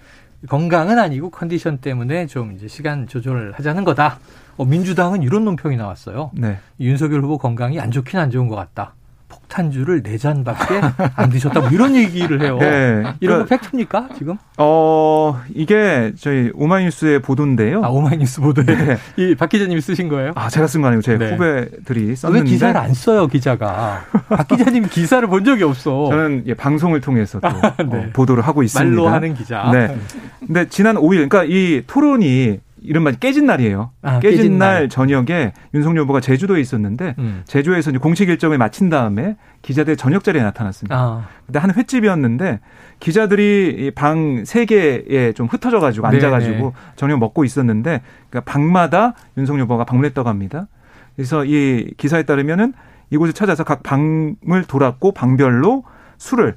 건강은 0.49 0.99
아니고 0.99 1.29
컨디션 1.29 1.77
때문에 1.77 2.27
좀 2.27 2.51
이제 2.51 2.67
시간 2.67 3.07
조절을 3.07 3.53
하자는 3.53 3.85
거다. 3.85 4.19
어, 4.57 4.65
민주당은 4.65 5.23
이런 5.23 5.45
논평이 5.45 5.77
나왔어요. 5.77 6.31
네. 6.33 6.59
윤석열 6.79 7.21
후보 7.21 7.37
건강이 7.37 7.79
안 7.79 7.91
좋긴 7.91 8.19
안 8.19 8.29
좋은 8.29 8.47
것 8.47 8.55
같다. 8.55 8.93
폭탄주를 9.29 10.03
네 10.03 10.17
잔밖에 10.17 10.81
안 11.15 11.29
드셨다. 11.29 11.59
뭐 11.59 11.69
이런 11.69 11.95
얘기를 11.95 12.41
해요. 12.41 12.57
네. 12.61 13.03
이런 13.19 13.39
거 13.39 13.45
그러니까, 13.45 13.57
팩트입니까 13.57 14.09
지금? 14.17 14.35
어, 14.57 15.39
이게 15.53 16.13
저희 16.19 16.51
오마이뉴스의 16.53 17.21
보도인데요. 17.21 17.81
아 17.83 17.89
오마이뉴스 17.89 18.41
보도에 18.41 18.65
네. 18.65 18.97
이박 19.17 19.49
기자님이 19.49 19.81
쓰신 19.81 20.07
거예요? 20.09 20.31
아, 20.35 20.49
제가 20.49 20.67
쓴 20.67 20.81
거 20.81 20.87
아니고 20.87 21.01
제 21.01 21.17
네. 21.17 21.31
후배들이 21.33 22.07
왜 22.09 22.15
썼는데 22.15 22.49
기사를 22.49 22.77
안 22.79 22.93
써요 22.93 23.27
기자가? 23.27 24.03
박 24.29 24.47
기자님 24.47 24.87
기사를 24.87 25.27
본 25.27 25.43
적이 25.43 25.63
없어. 25.63 26.07
저는 26.09 26.43
예, 26.47 26.53
방송을 26.53 27.01
통해서 27.01 27.39
또 27.39 27.49
네. 27.89 27.97
어, 27.97 28.05
보도를 28.13 28.45
하고 28.45 28.63
있습니다. 28.63 28.89
말로 28.89 29.09
하는 29.09 29.33
기자. 29.33 29.69
네. 29.71 29.97
근데 30.45 30.67
지난 30.69 30.95
5일, 30.95 31.29
그러니까 31.29 31.43
이 31.43 31.83
토론이 31.87 32.59
이른바 32.87 33.11
깨진 33.11 33.45
날이에요. 33.45 33.91
아, 34.01 34.19
깨진, 34.19 34.37
깨진 34.37 34.57
날, 34.57 34.73
날. 34.73 34.89
저녁에 34.89 35.51
윤석열 35.73 36.03
후보가 36.03 36.21
제주도에 36.21 36.61
있었는데 36.61 37.15
음. 37.19 37.43
제주에서 37.45 37.91
공식 37.99 38.29
일정을 38.29 38.57
마친 38.57 38.89
다음에 38.89 39.35
기자들 39.61 39.97
저녁 39.97 40.23
자리에 40.23 40.41
나타났습니다. 40.41 40.95
아, 40.95 41.27
근데 41.45 41.59
한 41.59 41.73
횟집이었는데 41.75 42.61
기자들이 42.99 43.91
방 43.95 44.43
세 44.45 44.65
개에 44.65 45.33
좀 45.33 45.47
흩어져 45.47 45.79
가지고 45.79 46.07
앉아 46.07 46.29
가지고 46.29 46.57
네네. 46.57 46.71
저녁 46.95 47.19
먹고 47.19 47.43
있었는데 47.43 48.01
그러니까 48.29 48.51
방마다 48.51 49.13
윤석열 49.37 49.63
후보가 49.63 49.83
방문했다고 49.85 50.29
합니다. 50.29 50.67
그래서 51.15 51.43
이 51.45 51.91
기사에 51.97 52.23
따르면은 52.23 52.73
이곳을 53.09 53.33
찾아서 53.33 53.63
각 53.63 53.83
방을 53.83 54.63
돌았고 54.67 55.11
방별로 55.13 55.83
술을 56.17 56.55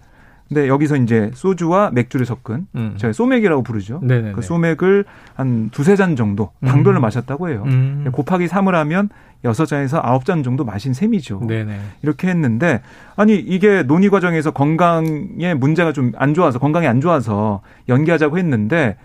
근데 0.51 0.67
여기서 0.67 0.97
이제 0.97 1.31
소주와 1.33 1.93
맥주를 1.93 2.27
섞은 2.27 2.67
음. 2.75 2.95
저희 2.97 3.13
소맥이라고 3.13 3.63
부르죠. 3.63 4.01
네네네. 4.03 4.33
그 4.33 4.43
소맥을 4.43 5.05
한 5.35 5.71
두세 5.71 5.95
잔 5.95 6.17
정도 6.17 6.51
방별로 6.61 6.99
음. 6.99 7.03
마셨다고 7.03 7.51
해요. 7.51 7.63
음. 7.67 8.05
곱하기 8.11 8.47
3을 8.49 8.73
하면 8.73 9.11
여섯 9.45 9.65
잔에서 9.67 10.01
아홉 10.03 10.25
잔 10.25 10.43
정도 10.43 10.65
마신 10.65 10.93
셈이죠. 10.93 11.43
네네. 11.47 11.79
이렇게 12.03 12.27
했는데 12.29 12.83
아니 13.15 13.37
이게 13.37 13.85
논의 13.85 14.11
과정에서 14.11 14.51
건강에 14.51 15.55
문제가 15.55 15.93
좀 15.93 16.11
안 16.17 16.35
좋아서 16.35 16.59
건강이 16.59 16.89
안 16.89 17.01
좋아서 17.01 17.63
연기하자고 17.89 18.37
했는데 18.37 18.97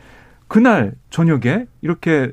그날 0.47 0.93
저녁에 1.11 1.67
이렇게 1.81 2.31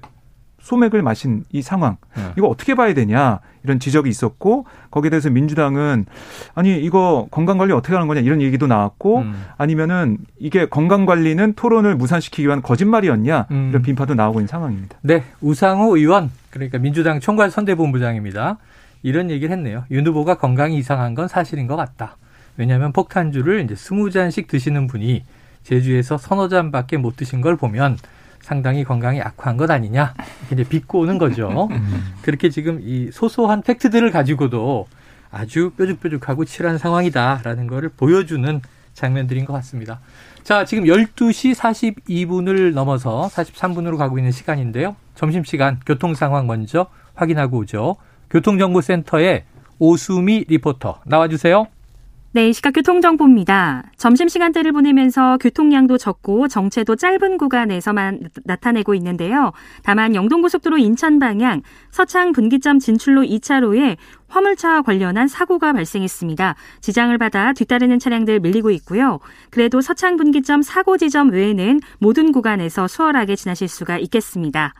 소맥을 0.63 1.03
마신 1.03 1.45
이 1.53 1.61
상황 1.61 1.97
네. 2.17 2.23
이거 2.39 2.47
어떻게 2.47 2.75
봐야 2.75 2.95
되냐 2.95 3.41
이런 3.65 3.79
지적이 3.79 4.09
있었고 4.09 4.65
거기에 4.91 5.11
대해서 5.11 5.29
민주당은 5.29 6.07
아니 6.55 6.79
이거 6.79 7.27
건강 7.31 7.59
관리 7.59 7.73
어떻게 7.73 7.95
하는 7.95 8.07
거냐 8.09 8.21
이런 8.21 8.41
얘기도 8.41 8.67
나왔고 8.69 9.19
음. 9.19 9.45
아니면은 9.59 10.19
이게 10.39 10.67
건강 10.67 11.05
관리는 11.05 11.55
토론을 11.55 11.97
무산시키기 11.97 12.47
위한 12.47 12.63
거짓말이었냐 12.63 13.47
음. 13.51 13.69
이런 13.71 13.83
빈파도 13.83 14.15
나오고 14.15 14.39
있는 14.39 14.47
상황입니다. 14.49 14.97
네, 15.03 15.25
우상호 15.41 15.97
의원, 15.97 16.31
그러니까 16.51 16.79
민주당 16.79 17.19
총괄 17.21 17.51
선대본부장입니다. 17.51 18.59
이런 19.03 19.31
얘기를 19.31 19.55
했네요. 19.55 19.85
윤 19.91 20.07
후보가 20.07 20.37
건강이 20.37 20.77
이상한 20.77 21.15
건 21.15 21.27
사실인 21.27 21.67
것 21.67 21.75
같다. 21.75 22.17
왜냐하면 22.57 22.93
폭탄주를 22.93 23.65
이제 23.65 23.75
스무 23.75 24.11
잔씩 24.11 24.47
드시는 24.47 24.87
분이 24.87 25.25
제주에서 25.65 26.19
서너 26.19 26.49
잔밖에 26.49 26.99
못 26.99 27.17
드신 27.17 27.41
걸 27.41 27.57
보면 27.57 27.97
상당히 28.43 28.85
건강이 28.85 29.21
악화한 29.21 29.57
것 29.57 29.71
아니냐 29.71 30.15
이렇게 30.41 30.55
이제 30.55 30.65
비꼬는 30.65 31.19
거죠. 31.19 31.69
그렇게 32.23 32.51
지금 32.51 32.81
이 32.83 33.11
소소한 33.11 33.63
팩트들을 33.63 34.11
가지고도 34.11 34.87
아주 35.31 35.71
뾰족뾰족하고 35.79 36.45
칠한 36.45 36.77
상황이다라는 36.77 37.67
거를 37.67 37.89
보여주는 37.89 38.61
장면들인 38.93 39.47
것 39.47 39.55
같습니다. 39.55 40.01
자, 40.43 40.65
지금 40.65 40.85
12시 40.85 41.55
42분을 41.55 42.75
넘어서 42.75 43.31
43분으로 43.33 43.97
가고 43.97 44.19
있는 44.19 44.33
시간인데요. 44.33 44.97
점심시간 45.15 45.81
교통 45.87 46.15
상황 46.15 46.47
먼저 46.47 46.87
확인하고 47.15 47.59
오죠. 47.59 47.97
교통정보센터의 48.31 49.45
오수미 49.79 50.45
리포터 50.49 51.01
나와주세요. 51.07 51.67
네, 52.35 52.51
시각 52.53 52.71
교통정보입니다. 52.71 53.91
점심시간대를 53.99 54.73
보내면서 54.73 55.37
교통량도 55.37 55.99
적고 55.99 56.49
정체도 56.49 56.97
짧은 56.97 57.37
구간에서만 57.37 58.31
나타내고 58.45 58.95
있는데요. 58.95 59.53
다만 59.83 60.15
영동고속도로 60.15 60.79
인천 60.79 61.19
방향 61.19 61.61
서창 61.91 62.33
분기점 62.33 62.79
진출로 62.79 63.21
2차로에 63.21 63.99
화물차와 64.29 64.81
관련한 64.81 65.29
사고가 65.29 65.75
발생했습니다. 65.75 66.55
지장을 66.81 67.19
받아 67.19 67.53
뒤따르는 67.53 67.99
차량들 67.99 68.41
밀리고 68.41 68.71
있고요. 68.71 69.21
그래도 69.51 69.83
서창 69.83 70.17
분기점 70.17 70.63
사고 70.63 70.97
지점 70.97 71.33
외에는 71.33 71.81
모든 71.99 72.33
구간에서 72.33 72.89
수월하게 72.89 73.37
지나실 73.37 73.69
수가 73.69 73.99
있겠습니다. 73.99 74.73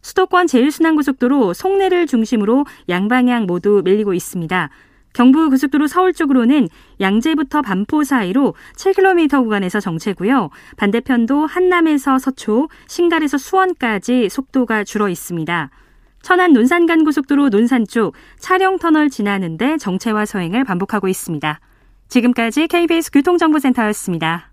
수도권 0.00 0.46
제일순환고속도로 0.46 1.52
송내를 1.52 2.06
중심으로 2.06 2.64
양방향 2.88 3.44
모두 3.44 3.82
밀리고 3.84 4.14
있습니다. 4.14 4.70
경부고속도로 5.16 5.86
서울 5.86 6.12
쪽으로는 6.12 6.68
양재부터 7.00 7.62
반포 7.62 8.04
사이로 8.04 8.54
7km 8.76 9.42
구간에서 9.42 9.80
정체고요. 9.80 10.50
반대편도 10.76 11.46
한남에서 11.46 12.18
서초, 12.18 12.68
신갈에서 12.86 13.38
수원까지 13.38 14.28
속도가 14.28 14.84
줄어 14.84 15.08
있습니다. 15.08 15.70
천안 16.20 16.52
논산 16.52 16.86
간 16.86 17.02
고속도로 17.04 17.48
논산 17.48 17.86
쪽 17.86 18.14
차량 18.38 18.78
터널 18.78 19.08
지나는데 19.08 19.78
정체와 19.78 20.26
서행을 20.26 20.64
반복하고 20.64 21.08
있습니다. 21.08 21.60
지금까지 22.08 22.66
KBS 22.68 23.10
교통정보센터였습니다. 23.12 24.52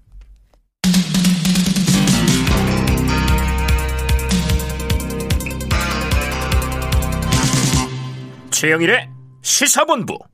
최영일의 8.51 9.09
시사본부. 9.41 10.32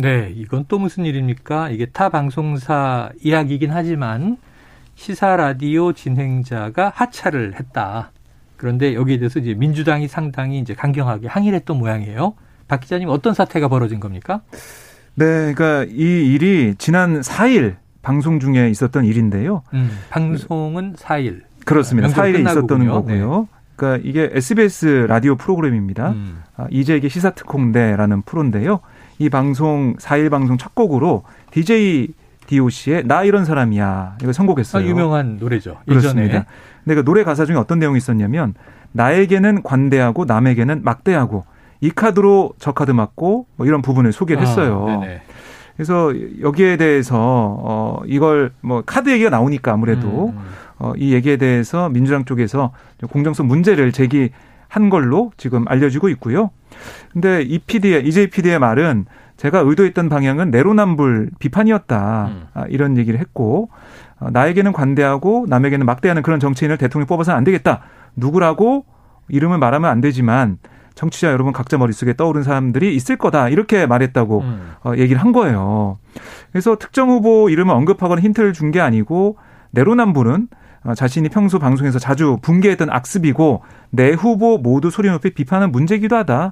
네, 0.00 0.32
이건 0.34 0.64
또 0.66 0.78
무슨 0.78 1.04
일입니까? 1.04 1.68
이게 1.70 1.84
타 1.84 2.08
방송사 2.08 3.10
이야기이긴 3.22 3.70
하지만 3.70 4.38
시사 4.94 5.36
라디오 5.36 5.92
진행자가 5.92 6.90
하차를 6.94 7.54
했다. 7.58 8.10
그런데 8.56 8.94
여기에 8.94 9.18
대해서 9.18 9.38
이제 9.40 9.54
민주당이 9.54 10.08
상당히 10.08 10.58
이제 10.58 10.74
강경하게 10.74 11.28
항의를 11.28 11.56
했던 11.58 11.78
모양이에요. 11.78 12.34
박 12.66 12.80
기자님 12.80 13.08
어떤 13.10 13.34
사태가 13.34 13.68
벌어진 13.68 14.00
겁니까? 14.00 14.40
네, 15.14 15.52
그러니까 15.52 15.84
이 15.90 16.32
일이 16.32 16.74
지난 16.78 17.20
4일 17.20 17.76
방송 18.00 18.40
중에 18.40 18.70
있었던 18.70 19.04
일인데요. 19.04 19.62
음, 19.74 19.90
방송은 20.08 20.94
4일. 20.94 21.42
그렇습니다. 21.66 22.08
명절 22.08 22.24
4일에 22.24 22.36
끝나고군요. 22.36 22.50
있었던 22.50 22.86
거고요. 22.88 23.48
그러니까 23.76 24.08
이게 24.08 24.30
SBS 24.32 25.06
라디오 25.08 25.36
프로그램입니다. 25.36 26.10
음. 26.12 26.42
아, 26.56 26.66
이재익의 26.70 27.10
시사특공대라는 27.10 28.22
프로인데요. 28.22 28.80
이 29.20 29.28
방송 29.28 29.94
4일 29.96 30.30
방송 30.30 30.56
첫 30.56 30.74
곡으로 30.74 31.24
DJ 31.50 32.08
DOC의 32.46 33.06
나 33.06 33.22
이런 33.22 33.44
사람이야 33.44 34.16
이거 34.22 34.30
아, 34.30 34.32
선곡했어요. 34.32 34.88
유명한 34.88 35.36
노래죠. 35.38 35.76
그렇습니다. 35.86 36.22
예전에. 36.22 36.44
근데 36.82 36.94
그 36.94 37.04
노래 37.04 37.22
가사 37.22 37.44
중에 37.44 37.56
어떤 37.56 37.78
내용이 37.78 37.98
있었냐면 37.98 38.54
나에게는 38.92 39.62
관대하고 39.62 40.24
남에게는 40.24 40.82
막대하고 40.82 41.44
이 41.82 41.90
카드로 41.90 42.54
저 42.58 42.72
카드 42.72 42.92
맞고 42.92 43.46
뭐 43.56 43.66
이런 43.66 43.82
부분을 43.82 44.12
소개를 44.12 44.42
했어요. 44.42 44.86
아. 44.88 45.06
그래서 45.76 46.12
여기에 46.40 46.78
대해서 46.78 47.16
어 47.18 48.00
이걸 48.06 48.52
뭐 48.62 48.82
카드 48.84 49.10
얘기가 49.10 49.28
나오니까 49.28 49.74
아무래도 49.74 50.30
음. 50.34 50.38
어, 50.78 50.94
이 50.96 51.12
얘기에 51.12 51.36
대해서 51.36 51.90
민주당 51.90 52.24
쪽에서 52.24 52.72
좀 52.98 53.10
공정성 53.10 53.46
문제를 53.46 53.92
제기한 53.92 54.30
한 54.66 54.88
걸로 54.88 55.30
지금 55.36 55.66
알려지고 55.68 56.08
있고요. 56.08 56.50
근데 57.12 57.42
이 57.42 57.58
PD의 57.58 58.06
이제 58.06 58.26
PD의 58.28 58.58
말은 58.58 59.06
제가 59.36 59.60
의도했던 59.60 60.08
방향은 60.08 60.50
내로남불 60.50 61.30
비판이었다 61.38 62.26
음. 62.26 62.46
아, 62.54 62.64
이런 62.68 62.96
얘기를 62.98 63.18
했고 63.18 63.70
어, 64.18 64.28
나에게는 64.30 64.72
관대하고 64.72 65.46
남에게는 65.48 65.86
막대하는 65.86 66.22
그런 66.22 66.40
정치인을 66.40 66.76
대통령 66.76 67.06
뽑아서는 67.06 67.36
안 67.38 67.44
되겠다. 67.44 67.80
누구라고 68.16 68.84
이름을 69.28 69.58
말하면 69.58 69.90
안 69.90 70.00
되지만 70.00 70.58
정치자 70.94 71.32
여러분 71.32 71.52
각자 71.54 71.78
머릿속에 71.78 72.14
떠오른 72.14 72.42
사람들이 72.42 72.94
있을 72.94 73.16
거다. 73.16 73.48
이렇게 73.48 73.86
말했다고 73.86 74.40
음. 74.40 74.72
어, 74.84 74.92
얘기를 74.98 75.22
한 75.22 75.32
거예요. 75.32 75.98
그래서 76.52 76.76
특정 76.76 77.08
후보 77.10 77.48
이름을 77.48 77.72
언급하거나 77.74 78.20
힌트를 78.20 78.52
준 78.52 78.70
게 78.72 78.80
아니고 78.80 79.38
내로남불은 79.70 80.48
어, 80.84 80.94
자신이 80.94 81.28
평소 81.30 81.58
방송에서 81.58 81.98
자주 81.98 82.38
붕괴했던 82.42 82.90
악습이고 82.90 83.62
내 83.90 84.10
후보 84.12 84.58
모두 84.58 84.90
소리 84.90 85.08
높이 85.08 85.30
비판은 85.32 85.72
문제기도 85.72 86.16
하다. 86.16 86.50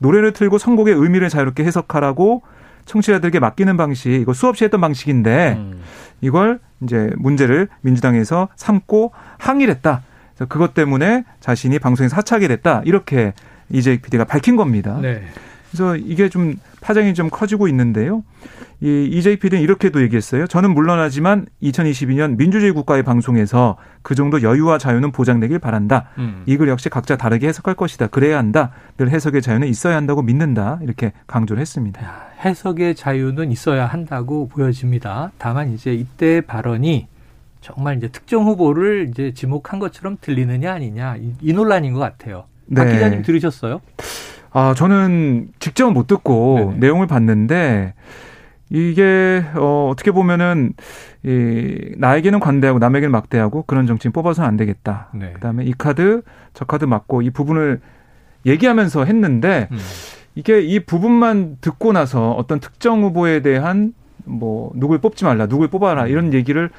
노래를 0.00 0.32
틀고 0.32 0.58
선곡의 0.58 0.94
의미를 0.94 1.28
자유롭게 1.28 1.64
해석하라고 1.64 2.42
청취자들에게 2.86 3.38
맡기는 3.38 3.76
방식, 3.76 4.10
이거 4.10 4.32
수없이 4.32 4.64
했던 4.64 4.80
방식인데 4.80 5.54
음. 5.58 5.80
이걸 6.20 6.58
이제 6.82 7.10
문제를 7.16 7.68
민주당에서 7.82 8.48
삼고 8.56 9.12
항의를 9.38 9.74
했다. 9.74 10.02
그래서 10.34 10.48
그것 10.48 10.74
때문에 10.74 11.24
자신이 11.40 11.78
방송에서 11.78 12.16
하차하게 12.16 12.48
됐다. 12.48 12.82
이렇게 12.84 13.34
이재익 13.70 14.02
PD가 14.02 14.24
밝힌 14.24 14.56
겁니다. 14.56 14.98
네. 15.00 15.22
그래서 15.70 15.96
이게 15.96 16.28
좀 16.28 16.56
파장이 16.80 17.14
좀 17.14 17.30
커지고 17.30 17.68
있는데요. 17.68 18.24
이 18.82 19.20
PD는 19.22 19.62
이렇게도 19.62 20.02
얘기했어요. 20.02 20.46
저는 20.46 20.72
물론하지만 20.72 21.46
2022년 21.62 22.38
민주주의 22.38 22.72
국가의 22.72 23.02
방송에서 23.02 23.76
그 24.02 24.14
정도 24.14 24.42
여유와 24.42 24.78
자유는 24.78 25.12
보장되길 25.12 25.58
바란다. 25.58 26.08
음. 26.16 26.42
이걸 26.46 26.68
역시 26.68 26.88
각자 26.88 27.16
다르게 27.16 27.46
해석할 27.48 27.74
것이다. 27.74 28.06
그래야 28.06 28.38
한다. 28.38 28.72
늘 28.96 29.10
해석의 29.10 29.42
자유는 29.42 29.68
있어야 29.68 29.96
한다고 29.96 30.22
믿는다. 30.22 30.78
이렇게 30.82 31.12
강조를 31.26 31.60
했습니다. 31.60 32.00
해석의 32.42 32.94
자유는 32.94 33.52
있어야 33.52 33.84
한다고 33.84 34.48
보여집니다. 34.48 35.30
다만 35.36 35.74
이제 35.74 35.92
이때 35.92 36.40
발언이 36.40 37.06
정말 37.60 37.98
이제 37.98 38.08
특정 38.08 38.46
후보를 38.46 39.08
이제 39.10 39.32
지목한 39.34 39.78
것처럼 39.78 40.16
들리느냐 40.22 40.72
아니냐 40.72 41.16
이, 41.16 41.34
이 41.42 41.52
논란인 41.52 41.92
것 41.92 42.00
같아요. 42.00 42.44
네. 42.64 42.82
박 42.82 42.90
기자님 42.90 43.22
들으셨어요? 43.22 43.82
아 44.52 44.74
저는 44.74 45.48
직접 45.58 45.90
못 45.90 46.06
듣고 46.06 46.56
네네. 46.58 46.78
내용을 46.78 47.06
봤는데 47.06 47.94
이게 48.70 49.44
어 49.54 49.88
어떻게 49.90 50.10
보면은 50.10 50.72
이 51.24 51.94
나에게는 51.96 52.40
관대하고 52.40 52.78
남에게는 52.78 53.10
막대하고 53.10 53.64
그런 53.66 53.86
정치인 53.86 54.12
뽑아서는 54.12 54.48
안 54.48 54.56
되겠다. 54.56 55.08
네. 55.14 55.32
그다음에 55.34 55.64
이 55.64 55.72
카드 55.76 56.22
저 56.54 56.64
카드 56.64 56.84
맞고 56.84 57.22
이 57.22 57.30
부분을 57.30 57.80
얘기하면서 58.46 59.04
했는데 59.04 59.68
음. 59.70 59.78
이게 60.34 60.60
이 60.60 60.80
부분만 60.80 61.58
듣고 61.60 61.92
나서 61.92 62.32
어떤 62.32 62.60
특정 62.60 63.02
후보에 63.02 63.42
대한 63.42 63.92
뭐 64.24 64.70
누굴 64.74 64.98
뽑지 64.98 65.24
말라, 65.24 65.46
누굴 65.46 65.68
뽑아라 65.68 66.06
이런 66.06 66.32
얘기를 66.32 66.70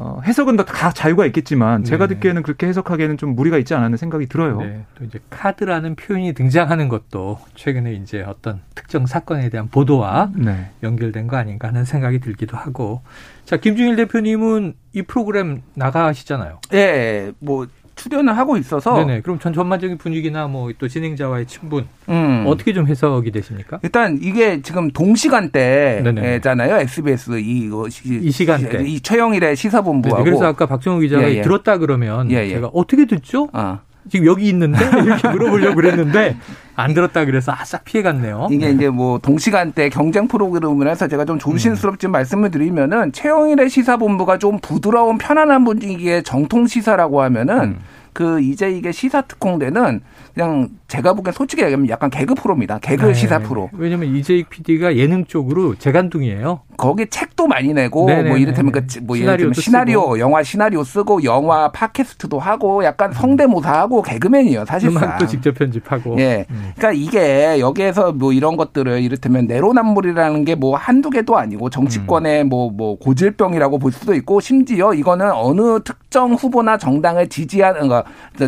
어, 0.00 0.20
해석은 0.24 0.56
다 0.56 0.92
자유가 0.92 1.26
있겠지만 1.26 1.82
제가 1.82 2.06
네. 2.06 2.14
듣기에는 2.14 2.44
그렇게 2.44 2.68
해석하기에는 2.68 3.16
좀 3.16 3.34
무리가 3.34 3.58
있지 3.58 3.74
않았는 3.74 3.98
생각이 3.98 4.26
들어요. 4.26 4.60
네. 4.60 4.84
또 4.96 5.04
이제 5.04 5.18
카드라는 5.28 5.96
표현이 5.96 6.34
등장하는 6.34 6.88
것도 6.88 7.40
최근에 7.56 7.94
이제 7.94 8.22
어떤 8.22 8.60
특정 8.76 9.06
사건에 9.06 9.48
대한 9.48 9.66
보도와 9.68 10.30
네. 10.36 10.70
연결된 10.84 11.26
거 11.26 11.36
아닌가 11.36 11.66
하는 11.66 11.84
생각이 11.84 12.20
들기도 12.20 12.56
하고. 12.56 13.02
자, 13.44 13.56
김준일 13.56 13.96
대표님은 13.96 14.74
이 14.92 15.02
프로그램 15.02 15.62
나가시잖아요. 15.74 16.60
예, 16.74 17.32
뭐 17.40 17.66
출연을 17.98 18.38
하고 18.38 18.56
있어서 18.56 18.94
네네. 18.94 19.20
그럼 19.20 19.38
전 19.38 19.52
전반적인 19.52 19.98
분위기나 19.98 20.46
뭐 20.46 20.68
또 20.78 20.86
진행자와의 20.88 21.46
친분 21.46 21.86
음. 22.08 22.44
어떻게 22.46 22.72
좀 22.72 22.86
해석이 22.86 23.30
되십니까? 23.32 23.80
일단 23.82 24.18
이게 24.22 24.62
지금 24.62 24.90
동시간대잖아요. 24.90 26.76
SBS 26.76 27.38
이, 27.40 27.70
이 28.04 28.30
시간대 28.30 28.84
이 28.86 29.00
최영일의 29.00 29.56
시사본부하고 29.56 30.22
네네. 30.22 30.30
그래서 30.30 30.46
아까 30.46 30.66
박정우 30.66 31.00
기자가 31.00 31.28
예, 31.28 31.36
예. 31.36 31.42
들었다 31.42 31.78
그러면 31.78 32.30
예, 32.30 32.44
예. 32.44 32.48
제가 32.50 32.70
어떻게 32.72 33.06
듣죠? 33.06 33.48
아. 33.52 33.80
지금 34.08 34.26
여기 34.26 34.48
있는데 34.48 34.78
이렇게 35.04 35.28
물어보려고 35.28 35.74
그랬는데 35.76 36.36
안 36.76 36.94
들었다 36.94 37.24
그래서 37.24 37.52
아싹 37.52 37.84
피해갔네요. 37.84 38.48
이게 38.50 38.66
네. 38.66 38.72
이제 38.72 38.88
뭐 38.88 39.18
동시간대 39.18 39.88
경쟁 39.88 40.28
프로그램을 40.28 40.88
해서 40.88 41.08
제가 41.08 41.24
좀 41.24 41.38
조심스럽지 41.38 42.06
음. 42.06 42.12
말씀을 42.12 42.50
드리면은 42.50 43.12
최영일의 43.12 43.68
시사본부가 43.68 44.38
좀 44.38 44.58
부드러운 44.60 45.18
편안한 45.18 45.64
분위기의 45.64 46.22
정통 46.22 46.66
시사라고 46.66 47.22
하면은 47.22 47.60
음. 47.60 47.78
그 48.12 48.40
이제 48.40 48.70
이게 48.70 48.92
시사 48.92 49.22
특공대는 49.22 50.00
그냥 50.38 50.68
제가 50.86 51.14
보기엔 51.14 51.32
솔직히 51.32 51.62
얘기하면 51.64 51.88
약간 51.88 52.08
개그 52.10 52.36
프로입니다. 52.36 52.78
개그 52.78 53.06
네. 53.06 53.12
시사 53.14 53.40
프로. 53.40 53.68
왜냐면 53.72 54.14
이재익 54.14 54.48
PD가 54.48 54.94
예능 54.94 55.24
쪽으로 55.24 55.74
재간둥이에요. 55.74 56.60
거기 56.76 57.08
책도 57.08 57.48
많이 57.48 57.74
내고 57.74 58.06
네네네. 58.06 58.28
뭐 58.28 58.38
이를테면 58.38 58.70
그뭐 58.70 59.18
예를 59.18 59.36
들면 59.36 59.54
시나리오 59.54 60.00
쓰고. 60.02 60.18
영화 60.20 60.44
시나리오 60.44 60.84
쓰고 60.84 61.24
영화 61.24 61.72
팟캐스트도 61.72 62.38
하고 62.38 62.84
약간 62.84 63.12
성대모사하고 63.12 64.02
개그맨이에요 64.02 64.64
사실상. 64.64 65.02
음악도 65.02 65.26
직접 65.26 65.54
편집하고. 65.56 66.16
예. 66.20 66.46
음. 66.50 66.70
그러니까 66.76 66.92
이게 66.92 67.58
여기에서 67.58 68.12
뭐 68.12 68.32
이런 68.32 68.56
것들을 68.56 69.02
이를테면 69.02 69.48
내로남불이라는 69.48 70.44
게 70.44 70.54
뭐 70.54 70.76
한두 70.76 71.10
개도 71.10 71.36
아니고 71.36 71.68
정치권의 71.70 72.44
뭐뭐 72.44 72.70
음. 72.70 72.76
뭐 72.76 72.98
고질병이라고 72.98 73.78
볼 73.80 73.90
수도 73.90 74.14
있고 74.14 74.40
심지어 74.40 74.94
이거는 74.94 75.32
어느 75.32 75.80
특정 75.82 76.34
후보나 76.34 76.76
정당을 76.78 77.28
지지하는 77.28 77.88
거 77.88 78.04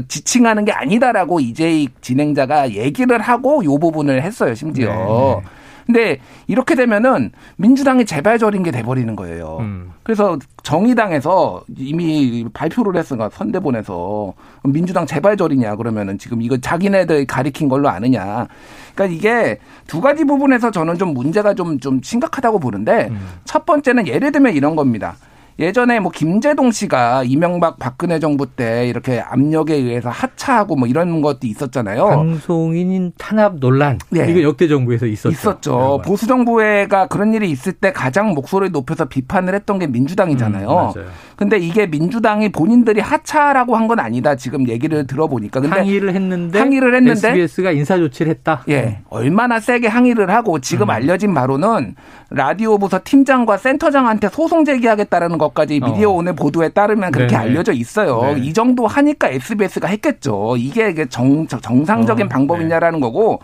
지칭하는 0.07 0.64
게 0.64 0.70
아니다라고 0.72 1.40
이재익 1.40 1.80
진행자가 2.01 2.73
얘기를 2.73 3.21
하고 3.21 3.64
요 3.64 3.79
부분을 3.79 4.23
했어요 4.23 4.55
심지어. 4.55 4.93
네. 4.93 4.97
네. 4.97 5.61
근데 5.90 6.21
이렇게 6.47 6.77
되면은 6.77 7.33
민주당이 7.57 8.05
재발절인 8.05 8.62
게 8.62 8.71
돼버리는 8.71 9.16
거예요. 9.16 9.59
음. 9.61 9.93
그래서 10.05 10.38
정의당에서 10.62 11.64
이미 11.77 12.47
발표를 12.53 12.97
했으니까 12.97 13.29
선대본에서 13.31 14.33
민주당 14.64 15.05
재발절이냐 15.05 15.75
그러면은 15.77 16.16
지금 16.16 16.43
이거 16.43 16.57
자기네들 16.59 17.27
가리킨 17.27 17.69
걸로 17.69 17.88
아느냐. 17.88 18.47
그러니까 18.95 19.16
이게 19.16 19.59
두 19.88 20.01
가지 20.01 20.25
부분에서 20.25 20.71
저는 20.71 20.97
좀 20.97 21.12
문제가 21.12 21.55
좀, 21.55 21.81
좀 21.81 22.01
심각하다고 22.03 22.61
보는데 22.61 23.09
음. 23.11 23.19
첫 23.45 23.66
번째는 23.66 24.07
예를 24.07 24.31
들면 24.31 24.55
이런 24.55 24.77
겁니다. 24.77 25.16
예전에 25.61 26.01
뭐 26.01 26.11
김재동 26.11 26.70
씨가 26.70 27.23
이명박 27.25 27.79
박근혜 27.79 28.18
정부 28.18 28.46
때 28.46 28.88
이렇게 28.88 29.20
압력에 29.20 29.75
의해서 29.75 30.09
하차하고 30.09 30.75
뭐 30.77 30.88
이런 30.88 31.20
것도 31.20 31.40
있었잖아요. 31.46 32.07
방송인 32.09 33.12
탄압 33.18 33.57
논란. 33.61 33.99
네. 34.09 34.27
이거 34.31 34.42
역대 34.42 34.66
정부에서 34.66 35.05
있었죠. 35.07 35.31
있었죠. 35.31 36.03
보수 36.05 36.27
정부가 36.27 37.07
그런 37.09 37.35
일이 37.35 37.51
있을 37.51 37.73
때 37.75 37.92
가장 37.92 38.31
목소리를 38.33 38.73
높여서 38.73 39.05
비판을 39.05 39.55
했던 39.55 39.79
게 39.79 39.87
민주당이잖아요. 39.87 40.68
음, 40.68 40.75
맞아요. 40.75 41.11
근데 41.37 41.59
이게 41.59 41.87
민주당이 41.87 42.51
본인들이 42.53 43.01
하차라고 43.01 43.77
한 43.77 43.90
건 43.90 43.99
아니다. 43.99 44.37
지금 44.37 44.68
얘기를 44.68 45.05
들어보니까. 45.05 45.59
근데 45.61 45.75
항의를 45.79 46.14
했는데 46.14 46.61
항의를 46.61 46.94
했는데 46.94 47.29
SBS가 47.31 47.73
인사 47.73 47.96
조치를 47.96 48.31
했다. 48.31 48.62
예. 48.68 49.01
얼마나 49.09 49.59
세게 49.59 49.88
항의를 49.88 50.31
하고 50.31 50.61
지금 50.61 50.87
음. 50.87 50.90
알려진 50.90 51.35
바로는 51.35 51.96
라디오 52.31 52.79
부서 52.79 53.01
팀장과 53.03 53.57
센터장한테 53.57 54.29
소송 54.29 54.64
제기하겠다라는 54.64 55.38
것까지 55.50 55.80
미디어 55.80 56.10
어. 56.10 56.12
오늘 56.12 56.34
보도에 56.34 56.70
따르면 56.70 57.12
그렇게 57.12 57.36
네네. 57.36 57.50
알려져 57.50 57.72
있어요. 57.72 58.34
네. 58.34 58.40
이 58.40 58.52
정도 58.52 58.86
하니까 58.86 59.28
SBS가 59.28 59.88
했겠죠. 59.88 60.56
이게 60.56 60.94
정, 61.08 61.46
정상적인 61.46 62.26
어. 62.26 62.28
방법이냐라는 62.28 63.00
네. 63.00 63.06
거고 63.06 63.40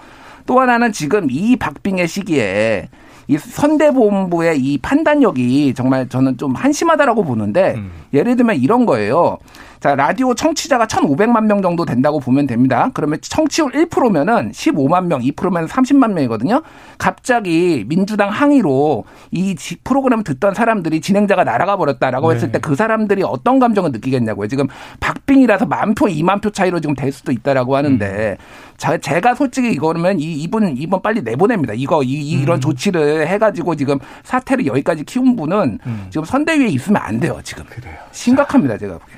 또 0.46 0.60
하나는 0.60 0.92
지금 0.92 1.28
이 1.30 1.56
박빙의 1.56 2.08
시기에 2.08 2.88
이 3.28 3.36
선대본부의 3.38 4.60
이 4.60 4.78
판단력이 4.78 5.74
정말 5.74 6.08
저는 6.08 6.38
좀 6.38 6.54
한심하다라고 6.54 7.24
보는데 7.24 7.74
음. 7.76 7.90
예를 8.14 8.36
들면 8.36 8.56
이런 8.56 8.86
거예요. 8.86 9.38
자, 9.80 9.94
라디오 9.94 10.34
청취자가 10.34 10.86
1,500만 10.86 11.46
명 11.46 11.62
정도 11.62 11.84
된다고 11.86 12.20
보면 12.20 12.46
됩니다. 12.46 12.90
그러면 12.92 13.18
청취율 13.22 13.72
1%면은 13.72 14.50
15만 14.52 15.06
명, 15.06 15.22
2%면 15.22 15.66
30만 15.66 16.12
명이거든요. 16.12 16.62
갑자기 16.98 17.84
민주당 17.88 18.28
항의로 18.28 19.04
이 19.30 19.56
프로그램 19.82 20.22
듣던 20.22 20.54
사람들이 20.54 21.00
진행자가 21.00 21.44
날아가 21.44 21.76
버렸다라고 21.76 22.28
네. 22.28 22.34
했을 22.34 22.52
때 22.52 22.60
그 22.66 22.74
사람들이 22.74 23.22
어떤 23.22 23.60
감정을 23.60 23.92
느끼겠냐고요. 23.92 24.48
지금 24.48 24.66
박빙이라서 24.98 25.66
만 25.66 25.94
표, 25.94 26.06
2만 26.06 26.42
표 26.42 26.50
차이로 26.50 26.80
지금 26.80 26.96
될 26.96 27.12
수도 27.12 27.30
있다라고 27.30 27.76
하는데 27.76 28.36
음. 28.40 28.44
자, 28.76 28.98
제가 28.98 29.36
솔직히 29.36 29.70
이거면 29.70 30.18
이 30.18 30.34
이분 30.42 30.76
이번 30.76 31.00
빨리 31.00 31.22
내보냅니다. 31.22 31.74
이거 31.74 32.02
이, 32.02 32.12
이런 32.12 32.58
음. 32.58 32.60
조치를 32.60 33.28
해가지고 33.28 33.76
지금 33.76 34.00
사태를 34.24 34.66
여기까지 34.66 35.04
키운 35.04 35.36
분은 35.36 35.78
음. 35.86 36.06
지금 36.10 36.24
선대위에 36.24 36.66
있으면 36.66 37.00
안 37.02 37.20
돼요. 37.20 37.38
지금 37.44 37.64
그래요. 37.66 37.94
심각합니다. 38.10 38.76
제가 38.78 38.98
보기에. 38.98 39.16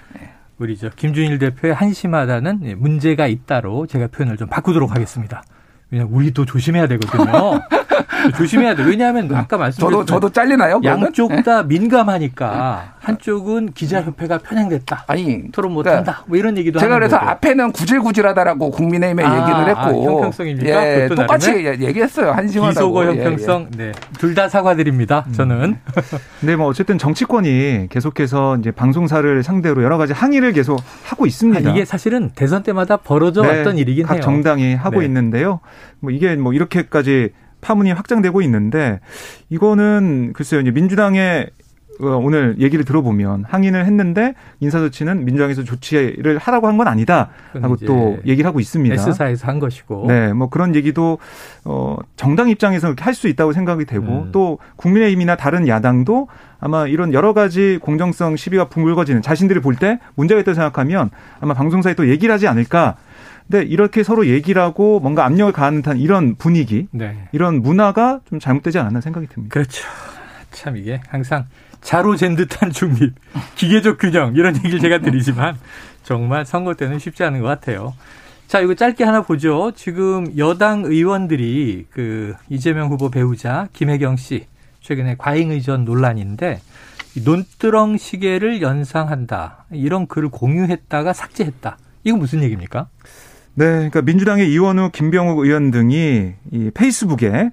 네. 0.58 0.64
우리 0.64 0.76
저 0.76 0.90
김준일 0.90 1.38
대표의 1.38 1.74
한심하다는 1.74 2.60
예, 2.64 2.74
문제가 2.74 3.26
있다로 3.26 3.86
제가 3.86 4.08
표현을 4.08 4.36
좀 4.36 4.48
바꾸도록 4.48 4.90
하겠습니다. 4.92 5.42
왜냐면 5.90 6.12
우리도 6.12 6.44
조심해야 6.44 6.86
되거든요. 6.88 7.60
조심해야 8.36 8.74
돼. 8.74 8.84
왜냐하면 8.84 9.34
아까 9.34 9.56
말씀드린 9.56 9.90
저도 9.90 10.04
저도 10.04 10.30
잘리나요? 10.30 10.80
양쪽 10.84 11.30
다 11.44 11.62
민감하니까 11.62 12.96
한쪽은 13.08 13.72
기자협회가 13.72 14.38
편향됐다. 14.38 15.04
아니 15.06 15.50
토론 15.50 15.72
못한다. 15.72 16.02
그러니까 16.02 16.24
뭐 16.28 16.36
이런 16.38 16.56
얘기도 16.58 16.78
제가 16.78 16.94
그래서 16.96 17.18
거고. 17.18 17.30
앞에는 17.30 17.72
구질구질하다라고 17.72 18.70
국민의힘에 18.70 19.24
아, 19.24 19.40
얘기를 19.40 19.68
했고 19.68 19.80
아, 19.80 20.12
형평성입니까? 20.12 20.86
예, 21.02 21.08
똑같이 21.08 21.48
나름의? 21.50 21.80
얘기했어요. 21.80 22.32
한심하다고. 22.32 22.74
비속어 22.74 23.04
예, 23.04 23.06
예. 23.06 23.10
형평성. 23.24 23.70
네. 23.76 23.92
둘 24.18 24.34
다 24.34 24.48
사과드립니다. 24.48 25.24
저는. 25.32 25.78
근데 26.40 26.54
뭐 26.56 26.66
어쨌든 26.66 26.96
정치권이 26.98 27.88
계속해서 27.90 28.58
이제 28.58 28.70
방송사를 28.70 29.42
상대로 29.42 29.82
여러 29.82 29.96
가지 29.98 30.12
항의를 30.12 30.52
계속 30.52 30.80
하고 31.04 31.26
있습니다. 31.26 31.66
아, 31.68 31.72
이게 31.72 31.84
사실은 31.84 32.30
대선 32.36 32.62
때마다 32.62 32.98
벌어져 32.98 33.42
네, 33.42 33.48
왔던 33.58 33.78
일이긴 33.78 34.04
각 34.06 34.14
해요. 34.14 34.22
정당이 34.22 34.74
하고 34.76 35.00
네. 35.00 35.06
있는데요. 35.06 35.60
뭐 36.00 36.10
이게 36.12 36.36
뭐 36.36 36.52
이렇게까지 36.52 37.30
파문이 37.62 37.90
확장되고 37.90 38.42
있는데 38.42 39.00
이거는 39.48 40.32
글쎄요 40.34 40.60
이제 40.60 40.70
민주당의 40.70 41.46
어, 41.46 41.67
오늘 42.00 42.56
얘기를 42.60 42.84
들어보면 42.84 43.44
항의를 43.48 43.84
했는데 43.86 44.34
인사조치는 44.60 45.24
민주당에서 45.24 45.64
조치를 45.64 46.38
하라고 46.38 46.66
한 46.68 46.78
건 46.78 46.86
아니다라고 46.86 47.30
그건 47.52 47.74
이제 47.74 47.86
또 47.86 48.18
얘기를 48.24 48.46
하고 48.46 48.60
있습니다. 48.60 48.94
S사에서 48.94 49.46
한 49.48 49.58
것이고. 49.58 50.04
네, 50.06 50.32
뭐 50.32 50.48
그런 50.48 50.74
얘기도 50.76 51.18
어 51.64 51.96
정당 52.16 52.48
입장에서 52.50 52.94
할수 52.98 53.26
있다고 53.28 53.52
생각이 53.52 53.84
되고 53.84 54.06
음. 54.06 54.28
또 54.32 54.58
국민의힘이나 54.76 55.34
다른 55.36 55.66
야당도 55.66 56.28
아마 56.60 56.86
이런 56.86 57.12
여러 57.12 57.32
가지 57.34 57.78
공정성 57.82 58.36
시비가 58.36 58.68
붕글거지는 58.68 59.22
자신들이 59.22 59.60
볼 59.60 59.76
때 59.76 59.98
문제가 60.14 60.40
있다고 60.40 60.54
생각하면 60.54 61.10
아마 61.40 61.54
방송사에 61.54 61.94
또 61.94 62.08
얘기를 62.08 62.32
하지 62.32 62.46
않을까. 62.48 62.96
근데 63.50 63.64
이렇게 63.64 64.02
서로 64.02 64.26
얘기를 64.26 64.60
하고 64.60 65.00
뭔가 65.00 65.24
압력을 65.24 65.52
가하는 65.52 65.80
듯한 65.82 65.96
이런 65.98 66.34
분위기, 66.36 66.86
네. 66.90 67.16
이런 67.32 67.62
문화가 67.62 68.20
좀 68.28 68.38
잘못되지 68.38 68.78
않았나 68.78 69.00
생각이 69.00 69.26
듭니다. 69.26 69.52
그렇죠. 69.52 69.84
참 70.50 70.76
이게 70.76 71.00
항상 71.08 71.46
자로 71.80 72.16
잰 72.16 72.36
듯한 72.36 72.70
중립, 72.70 73.14
기계적 73.54 73.98
균형 73.98 74.34
이런 74.34 74.56
얘기를 74.56 74.78
제가 74.80 74.98
드리지만 74.98 75.56
정말 76.02 76.44
선거 76.44 76.74
때는 76.74 76.98
쉽지 76.98 77.22
않은 77.24 77.40
것 77.40 77.46
같아요. 77.46 77.94
자, 78.46 78.60
이거 78.60 78.74
짧게 78.74 79.04
하나 79.04 79.22
보죠. 79.22 79.72
지금 79.76 80.32
여당 80.38 80.84
의원들이 80.84 81.86
그 81.90 82.34
이재명 82.48 82.88
후보 82.88 83.10
배우자 83.10 83.68
김혜경 83.74 84.16
씨 84.16 84.46
최근에 84.80 85.16
과잉 85.18 85.50
의전 85.50 85.84
논란인데 85.84 86.60
이 87.14 87.20
논두렁 87.20 87.98
시계를 87.98 88.62
연상한다 88.62 89.66
이런 89.70 90.06
글을 90.06 90.30
공유했다가 90.30 91.12
삭제했다. 91.12 91.76
이거 92.04 92.16
무슨 92.16 92.42
얘기입니까? 92.42 92.88
네, 93.54 93.64
그러니까 93.64 94.02
민주당의 94.02 94.50
이원우, 94.52 94.90
김병욱 94.92 95.40
의원 95.40 95.70
등이 95.70 96.32
이 96.52 96.70
페이스북에 96.72 97.50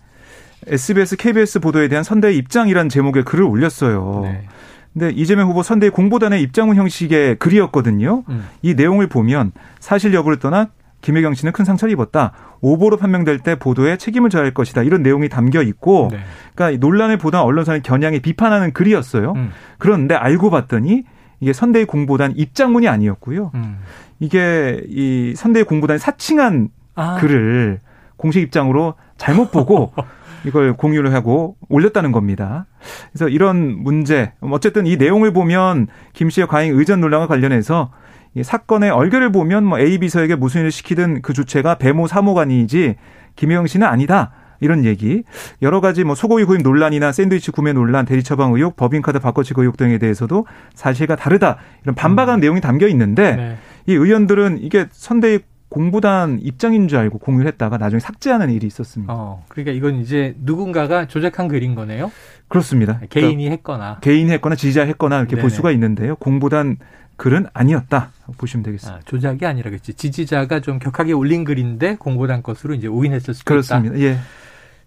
SBS, 0.68 1.18
KBS 1.18 1.60
보도에 1.60 1.88
대한 1.88 2.04
선대의 2.04 2.38
입장이란 2.38 2.90
제목의 2.90 3.24
글을 3.24 3.44
올렸어요. 3.44 4.22
네. 4.24 4.48
근데 4.94 5.10
이재명 5.10 5.50
후보 5.50 5.62
선대의 5.62 5.92
공보단의 5.92 6.42
입장문 6.42 6.78
형식의 6.78 7.36
글이었거든요. 7.38 8.24
음. 8.30 8.48
이 8.62 8.76
내용을 8.76 9.08
보면 9.08 9.52
사실 9.80 10.14
여부를 10.14 10.40
떠나 10.40 10.70
김혜경 11.02 11.34
씨는 11.34 11.52
큰 11.52 11.66
상처를 11.66 11.92
입었다. 11.92 12.32
오보로 12.62 12.98
판명될 12.98 13.40
때 13.40 13.60
보도에 13.60 13.98
책임을 13.98 14.30
져야 14.30 14.44
할 14.44 14.54
것이다. 14.54 14.82
이런 14.82 15.04
내용이 15.04 15.30
담겨 15.30 15.62
있고, 15.62 16.08
네. 16.12 16.20
그러니까 16.56 16.72
이 16.72 16.78
논란을 16.80 17.18
보던 17.18 17.42
언론사는 17.42 17.84
겨냥해 17.84 18.20
비판하는 18.20 18.72
글이었어요. 18.72 19.34
음. 19.34 19.52
그런데 19.78 20.16
알고 20.16 20.50
봤더니 20.50 21.04
이게 21.42 21.54
선대의 21.54 21.86
공보단 21.86 22.34
입장문이 22.36 22.88
아니었고요. 22.88 23.52
음. 23.54 23.80
이게 24.20 24.82
이 24.88 25.34
선대의 25.36 25.66
공보단이 25.66 26.00
사칭한 26.00 26.70
아, 26.96 27.18
글을 27.20 27.82
공식 28.16 28.42
입장으로 28.42 28.96
잘못 29.18 29.52
보고 29.52 29.94
이걸 30.46 30.74
공유를 30.74 31.14
하고 31.14 31.56
올렸다는 31.70 32.12
겁니다. 32.12 32.68
그래서 33.12 33.28
이런 33.30 33.84
문제, 33.84 34.34
어쨌든 34.42 34.86
이 34.86 34.98
내용을 34.98 35.34
보면 35.34 35.88
김 36.14 36.30
씨의 36.30 36.48
과잉 36.48 36.78
의전 36.78 37.02
논란과 37.02 37.28
관련해서 37.28 37.92
이 38.36 38.44
사건의 38.44 38.92
얼결을 38.92 39.32
보면 39.32 39.66
뭐 39.66 39.80
A, 39.80 39.98
B서에게 39.98 40.36
무슨 40.36 40.62
일을 40.62 40.72
시키든 40.72 41.22
그 41.22 41.34
주체가 41.34 41.76
배모 41.76 42.08
사모관이지 42.08 42.96
김혜영 43.36 43.68
씨는 43.68 43.88
아니다. 43.88 44.32
이런 44.62 44.86
얘기. 44.86 45.24
여러 45.62 45.82
가지 45.82 46.04
뭐 46.04 46.16
소고기 46.16 46.46
구입 46.46 46.62
논란이나 46.62 47.12
샌드위치 47.12 47.52
구매 47.52 47.74
논란, 47.74 48.06
대리 48.06 48.24
처방 48.24 48.54
의혹, 48.54 48.76
법인카드 48.78 49.20
바꿔치기 49.20 49.60
의혹 49.60 49.78
등에 49.78 49.98
대해서도 49.98 50.46
사실과 50.74 51.16
다르다. 51.16 51.58
이런 51.84 51.96
반박하는 51.96 52.40
내용이 52.40 52.62
담겨 52.62 52.88
있는데 52.88 53.36
네. 53.36 53.58
이 53.86 53.94
의원들은 53.94 54.60
이게 54.62 54.88
선대의 54.92 55.42
공보단 55.76 56.40
입장인 56.42 56.88
줄 56.88 57.00
알고 57.00 57.18
공유를 57.18 57.48
했다가 57.48 57.78
나중에 57.78 58.00
삭제하는 58.00 58.50
일이 58.50 58.66
있었습니다. 58.66 59.12
어, 59.14 59.44
그러니까 59.50 59.74
이건 59.74 60.00
이제 60.00 60.34
누군가가 60.40 61.06
조작한 61.06 61.50
글인 61.50 61.76
거네요. 61.76 62.14
그렇습니다. 62.48 62.94
그러니까 62.94 63.20
개인이 63.20 63.50
했거나. 63.50 63.98
개인이 64.00 64.32
했거나 64.32 64.56
지지자 64.56 64.84
했거나 64.84 65.18
이렇게 65.18 65.32
네네. 65.32 65.42
볼 65.42 65.50
수가 65.50 65.72
있는데요. 65.72 66.16
공보단 66.16 66.78
글은 67.18 67.48
아니었다 67.52 68.12
보시면 68.38 68.64
되겠습니다. 68.64 69.00
아, 69.00 69.02
조작이 69.04 69.46
아니라 69.46 69.70
그렇지. 69.70 69.96
지지자가 69.96 70.62
좀 70.62 70.80
격하게 70.80 71.12
올린 71.12 71.44
글인데 71.44 71.98
공보단 71.98 72.42
것으로 72.42 72.74
이제 72.74 72.88
오인했을 72.88 73.34
수도 73.34 73.44
있다. 73.54 73.82
그렇습니다. 73.82 74.00
예. 74.00 74.18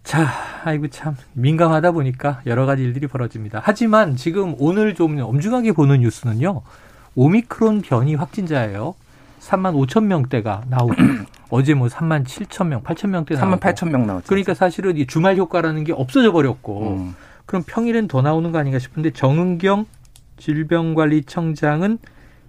자, 0.05 0.27
아이고 0.65 0.89
참 0.89 1.17
민감하다 1.35 1.93
보니까 1.93 2.41
여러 2.47 2.65
가지 2.65 2.83
일들이 2.83 3.07
벌어집니다. 3.09 3.61
하지만 3.63 4.17
지금 4.17 4.55
오늘 4.59 4.95
좀 4.95 5.19
엄중하게 5.19 5.73
보는 5.73 6.01
뉴스는요. 6.01 6.63
오미크론 7.15 7.83
변이 7.83 8.15
확진자예요. 8.15 8.95
3만 9.49 9.75
5천 9.87 10.05
명대가 10.05 10.63
나오고 10.69 10.95
어제 11.51 11.73
뭐 11.75 11.89
3만 11.89 12.25
7천 12.27 12.67
명, 12.67 12.83
8천 12.83 13.09
명대 13.09 13.35
나오고 13.35 13.57
3만 13.57 13.61
8천 13.61 13.91
명 13.91 14.07
나왔죠. 14.07 14.27
그러니까 14.29 14.53
사실은 14.55 14.97
이 14.99 15.07
주말 15.07 15.37
효과라는 15.37 15.85
게 15.85 15.93
없어져 15.93 16.33
버렸고 16.33 16.97
음. 16.99 17.15
그럼 17.47 17.63
평일엔 17.67 18.09
더 18.09 18.21
나오는 18.21 18.53
거 18.53 18.59
아닌가 18.59 18.79
싶은데 18.79 19.11
정은경 19.13 19.87
질병관리청장은 20.39 21.99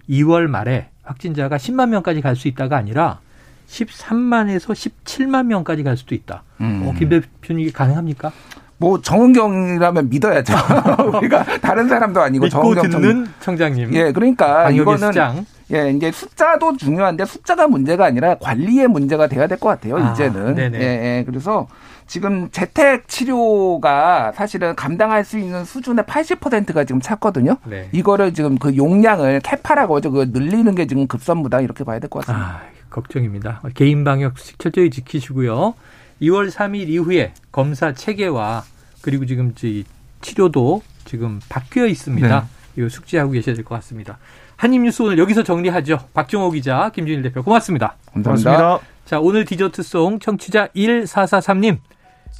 2월 0.10 0.48
말에 0.48 0.90
확진자가 1.04 1.58
10만 1.58 1.90
명까지 1.90 2.22
갈 2.22 2.36
수 2.36 2.48
있다가 2.48 2.76
아니라 2.78 3.20
13만에서 3.68 4.74
17만 4.74 5.46
명까지 5.46 5.84
갈 5.84 5.96
수도 5.96 6.16
있다. 6.16 6.44
음. 6.62 6.84
어, 6.86 6.94
김 6.98 7.10
대표님 7.10 7.64
이게 7.66 7.72
가능합니까? 7.72 8.32
뭐 8.78 9.02
정은경이라면 9.02 10.10
믿어야죠. 10.10 10.54
우리가 11.20 11.44
다른 11.60 11.88
사람도 11.88 12.22
아니고 12.22 12.46
믿고 12.46 12.60
정은경 12.62 12.90
청- 12.92 13.02
듣는 13.02 13.28
청장님. 13.40 13.94
예, 13.94 14.12
그러니까 14.12 14.70
이거는 14.72 15.08
수장. 15.10 15.46
예, 15.72 15.92
이제 15.92 16.12
숫자도 16.12 16.78
중요한데 16.78 17.26
숫자가 17.26 17.68
문제가 17.68 18.06
아니라 18.06 18.36
관리의 18.36 18.88
문제가 18.88 19.28
돼야 19.28 19.46
될 19.48 19.60
것 19.60 19.70
같아요. 19.70 19.98
아, 19.98 20.12
이제는. 20.12 20.56
네네. 20.56 20.80
예, 20.80 20.84
예. 21.20 21.24
그래서 21.26 21.68
지금 22.08 22.50
재택 22.52 23.08
치료가 23.08 24.32
사실은 24.34 24.76
감당할 24.76 25.24
수 25.24 25.38
있는 25.38 25.64
수준의 25.66 26.06
80%가 26.06 26.84
지금 26.86 27.02
찼거든요. 27.02 27.58
네. 27.66 27.88
이거를 27.92 28.34
지금 28.34 28.58
그 28.58 28.76
용량을 28.76 29.42
캐파라고 29.42 29.98
하죠. 29.98 30.12
그 30.12 30.30
늘리는 30.32 30.74
게 30.76 30.88
지금 30.88 31.08
급선무다 31.08 31.62
이렇게 31.62 31.84
봐야 31.84 32.00
될 32.00 32.10
것 32.10 32.26
같습니다. 32.26 32.46
아, 32.48 32.62
걱정입니다. 32.90 33.62
개인 33.76 34.04
방역식 34.04 34.58
철저히 34.58 34.90
지키시고요. 34.90 35.76
2월 36.22 36.50
3일 36.52 36.90
이후에 36.90 37.34
검사 37.52 37.94
체계와 37.94 38.64
그리고 39.02 39.26
지금 39.26 39.54
이 39.64 39.84
치료도 40.22 40.82
지금 41.06 41.40
바뀌어 41.48 41.86
있습니다. 41.86 42.40
네. 42.42 42.46
이거 42.76 42.90
숙지하고 42.90 43.32
계셔야 43.32 43.56
될 43.56 43.64
것 43.64 43.76
같습니다. 43.76 44.18
한입뉴스 44.64 45.04
오늘 45.04 45.18
여기서 45.20 45.44
정리하죠. 45.44 46.00
박정호 46.14 46.52
기자, 46.52 46.92
김준일 46.94 47.22
대표 47.22 47.42
고맙습니다. 47.44 47.96
감사합니다. 48.14 48.58
고맙습니다. 48.58 48.80
자, 49.06 49.20
오늘 49.22 49.46
디저트송 49.46 50.20
청취자 50.20 50.68
1443님. 50.76 51.78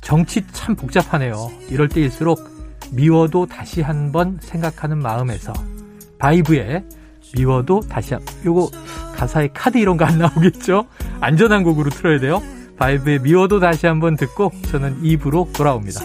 정치 0.02 0.46
참 0.52 0.76
복잡하네요. 0.76 1.50
이럴 1.70 1.88
때일수록 1.88 2.42
미워도 2.92 3.46
다시 3.46 3.82
한번 3.82 4.38
생각하는 4.42 4.98
마음에서 4.98 5.54
바이브의 6.18 6.84
미워도 7.38 7.84
다시 7.88 8.16
한 8.16 8.22
요거 8.46 8.70
가사에 9.16 9.48
카드 9.54 9.78
이런 9.78 9.96
거 9.96 10.04
안 10.04 10.18
나오겠죠? 10.20 10.88
안전한 11.22 11.64
곡으로 11.64 11.90
틀어야 11.90 12.20
돼요. 12.20 12.42
바이브의 12.78 13.20
미워도 13.20 13.62
다시 13.62 13.88
한번 13.88 14.18
듣고 14.18 14.52
저는 14.70 15.02
2부로 15.04 15.54
돌아옵니다. 15.54 16.02